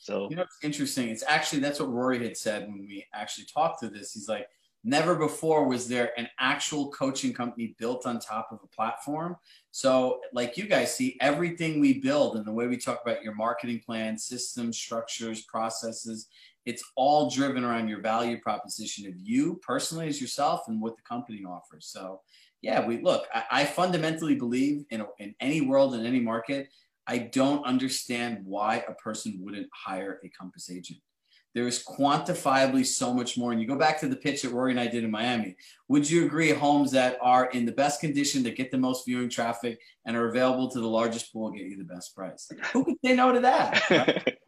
So 0.00 0.28
you 0.30 0.36
know, 0.36 0.42
it's 0.42 0.58
interesting. 0.62 1.08
It's 1.08 1.24
actually 1.26 1.60
that's 1.60 1.80
what 1.80 1.92
Rory 1.92 2.22
had 2.22 2.36
said 2.36 2.68
when 2.68 2.86
we 2.88 3.04
actually 3.12 3.46
talked 3.52 3.80
to 3.80 3.88
this. 3.88 4.12
He's 4.12 4.28
like, 4.28 4.48
Never 4.88 5.16
before 5.16 5.66
was 5.66 5.88
there 5.88 6.12
an 6.16 6.28
actual 6.38 6.92
coaching 6.92 7.32
company 7.32 7.74
built 7.76 8.06
on 8.06 8.20
top 8.20 8.50
of 8.52 8.60
a 8.62 8.68
platform. 8.68 9.34
So, 9.72 10.20
like 10.32 10.56
you 10.56 10.68
guys 10.68 10.94
see, 10.94 11.16
everything 11.20 11.80
we 11.80 11.98
build 11.98 12.36
and 12.36 12.46
the 12.46 12.52
way 12.52 12.68
we 12.68 12.76
talk 12.76 13.00
about 13.04 13.24
your 13.24 13.34
marketing 13.34 13.82
plan, 13.84 14.16
systems, 14.16 14.78
structures, 14.78 15.42
processes, 15.42 16.28
it's 16.66 16.84
all 16.96 17.30
driven 17.30 17.64
around 17.64 17.88
your 17.88 18.00
value 18.00 18.40
proposition 18.40 19.06
of 19.06 19.14
you 19.16 19.60
personally 19.62 20.08
as 20.08 20.20
yourself 20.20 20.62
and 20.66 20.82
what 20.82 20.96
the 20.96 21.02
company 21.02 21.44
offers. 21.48 21.86
So, 21.86 22.20
yeah, 22.60 22.84
we 22.84 23.00
look, 23.00 23.26
I, 23.32 23.44
I 23.50 23.64
fundamentally 23.64 24.34
believe 24.34 24.84
in, 24.90 25.06
in 25.18 25.34
any 25.40 25.60
world, 25.60 25.94
in 25.94 26.04
any 26.04 26.20
market, 26.20 26.68
I 27.06 27.18
don't 27.18 27.64
understand 27.64 28.40
why 28.44 28.84
a 28.88 28.94
person 28.94 29.38
wouldn't 29.40 29.68
hire 29.72 30.18
a 30.24 30.28
Compass 30.28 30.68
agent. 30.68 30.98
There 31.54 31.68
is 31.68 31.82
quantifiably 31.82 32.84
so 32.84 33.14
much 33.14 33.38
more. 33.38 33.52
And 33.52 33.60
you 33.60 33.66
go 33.66 33.78
back 33.78 33.98
to 34.00 34.08
the 34.08 34.16
pitch 34.16 34.42
that 34.42 34.50
Rory 34.50 34.72
and 34.72 34.80
I 34.80 34.88
did 34.88 35.04
in 35.04 35.10
Miami. 35.10 35.56
Would 35.88 36.10
you 36.10 36.26
agree 36.26 36.50
homes 36.50 36.90
that 36.90 37.16
are 37.22 37.46
in 37.46 37.64
the 37.64 37.72
best 37.72 38.00
condition 38.00 38.42
that 38.42 38.56
get 38.56 38.70
the 38.70 38.76
most 38.76 39.06
viewing 39.06 39.30
traffic 39.30 39.80
and 40.04 40.16
are 40.16 40.28
available 40.28 40.68
to 40.70 40.80
the 40.80 40.86
largest 40.86 41.32
pool 41.32 41.50
get 41.50 41.62
you 41.62 41.78
the 41.78 41.84
best 41.84 42.14
price? 42.14 42.50
Who 42.72 42.84
could 42.84 42.96
say 43.02 43.14
no 43.14 43.32
to 43.32 43.40
that? 43.40 43.90
Right? 43.90 44.38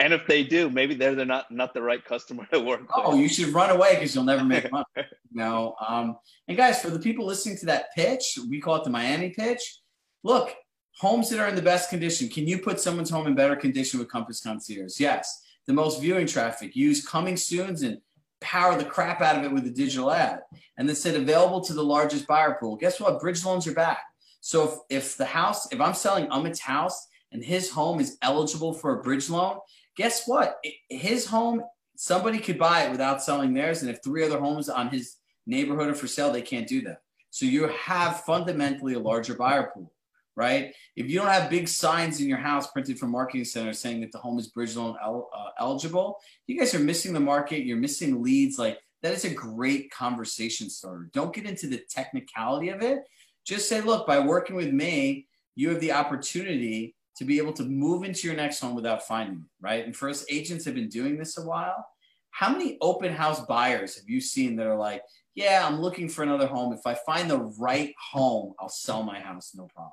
And 0.00 0.14
if 0.14 0.26
they 0.26 0.42
do, 0.42 0.70
maybe 0.70 0.94
they're 0.94 1.14
they're 1.14 1.26
not 1.26 1.50
not 1.50 1.74
the 1.74 1.82
right 1.82 2.02
customer 2.02 2.46
to 2.52 2.58
work 2.58 2.80
oh, 2.94 3.10
with. 3.10 3.20
you 3.20 3.28
should 3.28 3.48
run 3.48 3.68
away 3.68 3.94
because 3.94 4.14
you'll 4.14 4.24
never 4.24 4.44
make 4.44 4.72
money. 4.72 4.84
no. 5.30 5.76
Um, 5.86 6.16
and 6.48 6.56
guys, 6.56 6.80
for 6.80 6.88
the 6.88 6.98
people 6.98 7.26
listening 7.26 7.58
to 7.58 7.66
that 7.66 7.94
pitch, 7.94 8.38
we 8.48 8.60
call 8.60 8.76
it 8.76 8.84
the 8.84 8.90
Miami 8.90 9.28
pitch. 9.28 9.78
Look, 10.24 10.54
homes 10.96 11.28
that 11.28 11.38
are 11.38 11.48
in 11.48 11.54
the 11.54 11.62
best 11.62 11.90
condition. 11.90 12.28
Can 12.28 12.46
you 12.48 12.58
put 12.58 12.80
someone's 12.80 13.10
home 13.10 13.26
in 13.26 13.34
better 13.34 13.56
condition 13.56 14.00
with 14.00 14.08
Compass 14.08 14.40
Concierge? 14.40 14.98
Yes. 14.98 15.42
The 15.66 15.74
most 15.74 16.00
viewing 16.00 16.26
traffic. 16.26 16.74
Use 16.74 17.06
coming 17.06 17.36
soon's 17.36 17.82
and 17.82 17.98
power 18.40 18.76
the 18.76 18.84
crap 18.84 19.20
out 19.20 19.36
of 19.36 19.44
it 19.44 19.52
with 19.52 19.66
a 19.66 19.70
digital 19.70 20.10
ad. 20.10 20.40
And 20.78 20.88
then 20.88 20.96
said 20.96 21.14
available 21.14 21.60
to 21.62 21.74
the 21.74 21.84
largest 21.84 22.26
buyer 22.26 22.56
pool. 22.58 22.76
Guess 22.76 23.00
what? 23.00 23.20
Bridge 23.20 23.44
loans 23.44 23.66
are 23.66 23.74
back. 23.74 24.00
So 24.40 24.64
if, 24.88 25.04
if 25.04 25.16
the 25.18 25.26
house, 25.26 25.70
if 25.72 25.80
I'm 25.80 25.92
selling 25.92 26.26
Amit's 26.30 26.60
house 26.60 27.06
and 27.32 27.44
his 27.44 27.70
home 27.70 28.00
is 28.00 28.16
eligible 28.22 28.72
for 28.72 28.98
a 28.98 29.02
bridge 29.02 29.28
loan, 29.28 29.58
guess 30.00 30.26
what? 30.26 30.58
His 30.88 31.26
home, 31.26 31.62
somebody 31.94 32.38
could 32.38 32.58
buy 32.58 32.84
it 32.84 32.90
without 32.90 33.22
selling 33.22 33.52
theirs. 33.52 33.82
And 33.82 33.90
if 33.90 34.02
three 34.02 34.24
other 34.24 34.40
homes 34.40 34.70
on 34.70 34.88
his 34.88 35.16
neighborhood 35.46 35.88
are 35.88 35.94
for 35.94 36.06
sale, 36.06 36.32
they 36.32 36.40
can't 36.40 36.66
do 36.66 36.80
that. 36.84 37.02
So 37.28 37.44
you 37.44 37.68
have 37.68 38.22
fundamentally 38.22 38.94
a 38.94 38.98
larger 38.98 39.34
buyer 39.34 39.70
pool, 39.74 39.92
right? 40.36 40.74
If 40.96 41.10
you 41.10 41.18
don't 41.18 41.28
have 41.28 41.50
big 41.50 41.68
signs 41.68 42.18
in 42.18 42.30
your 42.30 42.38
house 42.38 42.70
printed 42.70 42.98
from 42.98 43.10
marketing 43.10 43.44
center 43.44 43.74
saying 43.74 44.00
that 44.00 44.10
the 44.10 44.16
home 44.16 44.38
is 44.38 44.48
bridge 44.48 44.74
loan 44.74 44.96
uh, 45.04 45.50
eligible, 45.58 46.18
you 46.46 46.58
guys 46.58 46.74
are 46.74 46.78
missing 46.78 47.12
the 47.12 47.20
market. 47.20 47.66
You're 47.66 47.76
missing 47.76 48.22
leads. 48.22 48.58
Like 48.58 48.78
that 49.02 49.12
is 49.12 49.26
a 49.26 49.34
great 49.34 49.90
conversation 49.90 50.70
starter. 50.70 51.10
Don't 51.12 51.34
get 51.34 51.44
into 51.44 51.66
the 51.66 51.82
technicality 51.90 52.70
of 52.70 52.80
it. 52.80 53.00
Just 53.44 53.68
say, 53.68 53.82
look, 53.82 54.06
by 54.06 54.18
working 54.18 54.56
with 54.56 54.72
me, 54.72 55.26
you 55.56 55.68
have 55.68 55.80
the 55.80 55.92
opportunity 55.92 56.94
to 57.20 57.26
be 57.26 57.36
able 57.36 57.52
to 57.52 57.64
move 57.64 58.02
into 58.02 58.26
your 58.26 58.34
next 58.34 58.60
home 58.60 58.74
without 58.74 59.06
finding 59.06 59.40
it, 59.40 59.50
right? 59.60 59.84
And 59.84 59.94
for 59.94 60.08
us 60.08 60.24
agents 60.30 60.64
have 60.64 60.74
been 60.74 60.88
doing 60.88 61.18
this 61.18 61.36
a 61.36 61.42
while. 61.42 61.86
How 62.30 62.48
many 62.48 62.78
open 62.80 63.12
house 63.12 63.44
buyers 63.44 63.96
have 63.96 64.08
you 64.08 64.22
seen 64.22 64.56
that 64.56 64.66
are 64.66 64.78
like, 64.78 65.02
yeah, 65.34 65.66
I'm 65.66 65.82
looking 65.82 66.08
for 66.08 66.22
another 66.22 66.46
home. 66.46 66.72
If 66.72 66.86
I 66.86 66.94
find 66.94 67.30
the 67.30 67.40
right 67.58 67.94
home, 68.12 68.54
I'll 68.58 68.70
sell 68.70 69.02
my 69.02 69.20
house, 69.20 69.52
no 69.54 69.68
problem. 69.74 69.92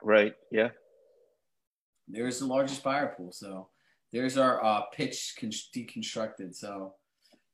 Right. 0.00 0.34
Yeah. 0.52 0.68
There's 2.06 2.38
the 2.38 2.46
largest 2.46 2.84
buyer 2.84 3.12
pool. 3.16 3.32
So 3.32 3.66
there's 4.12 4.38
our 4.38 4.64
uh, 4.64 4.82
pitch 4.92 5.34
con- 5.40 5.50
deconstructed. 5.50 6.54
So 6.54 6.94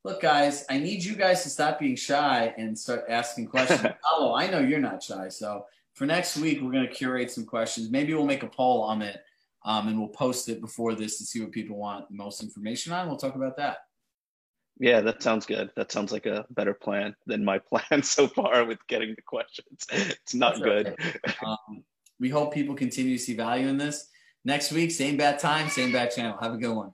look, 0.05 0.21
guys, 0.21 0.67
I 0.69 0.79
need 0.79 1.03
you 1.03 1.17
guys 1.17 1.43
to 1.45 1.49
stop 1.49 1.79
being 1.79 1.97
shy 1.97 2.53
and 2.59 2.79
start 2.79 3.07
asking 3.09 3.47
questions. 3.47 3.95
oh, 4.13 4.35
I 4.35 4.47
know 4.51 4.59
you're 4.59 4.79
not 4.79 5.03
shy. 5.03 5.31
So 5.31 5.65
for 5.97 6.05
next 6.05 6.37
week, 6.37 6.61
we're 6.61 6.71
going 6.71 6.87
to 6.87 6.95
curate 6.95 7.31
some 7.31 7.47
questions. 7.47 7.91
Maybe 7.91 8.13
we'll 8.13 8.27
make 8.27 8.43
a 8.43 8.49
poll 8.49 8.83
on 8.83 9.01
it 9.01 9.19
um, 9.65 9.89
and 9.89 9.99
we'll 9.99 10.09
post 10.09 10.49
it 10.51 10.61
before 10.61 10.95
this 10.95 11.17
to 11.19 11.25
see 11.25 11.41
what 11.41 11.53
people 11.53 11.79
want 11.79 12.09
the 12.09 12.15
most 12.15 12.43
information 12.43 12.93
on. 12.93 13.09
We'll 13.09 13.17
talk 13.17 13.35
about 13.35 13.57
that. 13.57 13.79
Yeah, 14.79 15.01
that 15.01 15.23
sounds 15.23 15.47
good. 15.47 15.71
That 15.75 15.91
sounds 15.91 16.13
like 16.13 16.27
a 16.27 16.45
better 16.51 16.75
plan 16.75 17.17
than 17.27 17.43
my 17.43 17.59
plan 17.71 18.03
so 18.03 18.29
far 18.29 18.67
with 18.67 18.79
getting 18.89 19.15
the 19.17 19.23
questions. 19.23 19.87
It's 19.91 20.35
not 20.35 20.61
That's 20.61 20.65
good. 20.65 20.97
Um, 21.43 21.83
we 22.21 22.29
hope 22.29 22.53
people 22.53 22.75
continue 22.75 23.17
to 23.17 23.23
see 23.23 23.35
value 23.35 23.67
in 23.67 23.79
this. 23.79 24.09
Next 24.45 24.73
week, 24.73 24.91
same 24.91 25.17
bad 25.17 25.39
time, 25.39 25.71
same 25.71 25.93
bad 25.93 26.11
channel. 26.11 26.37
Have 26.41 26.53
a 26.53 26.59
good 26.59 26.75
one. 26.75 26.93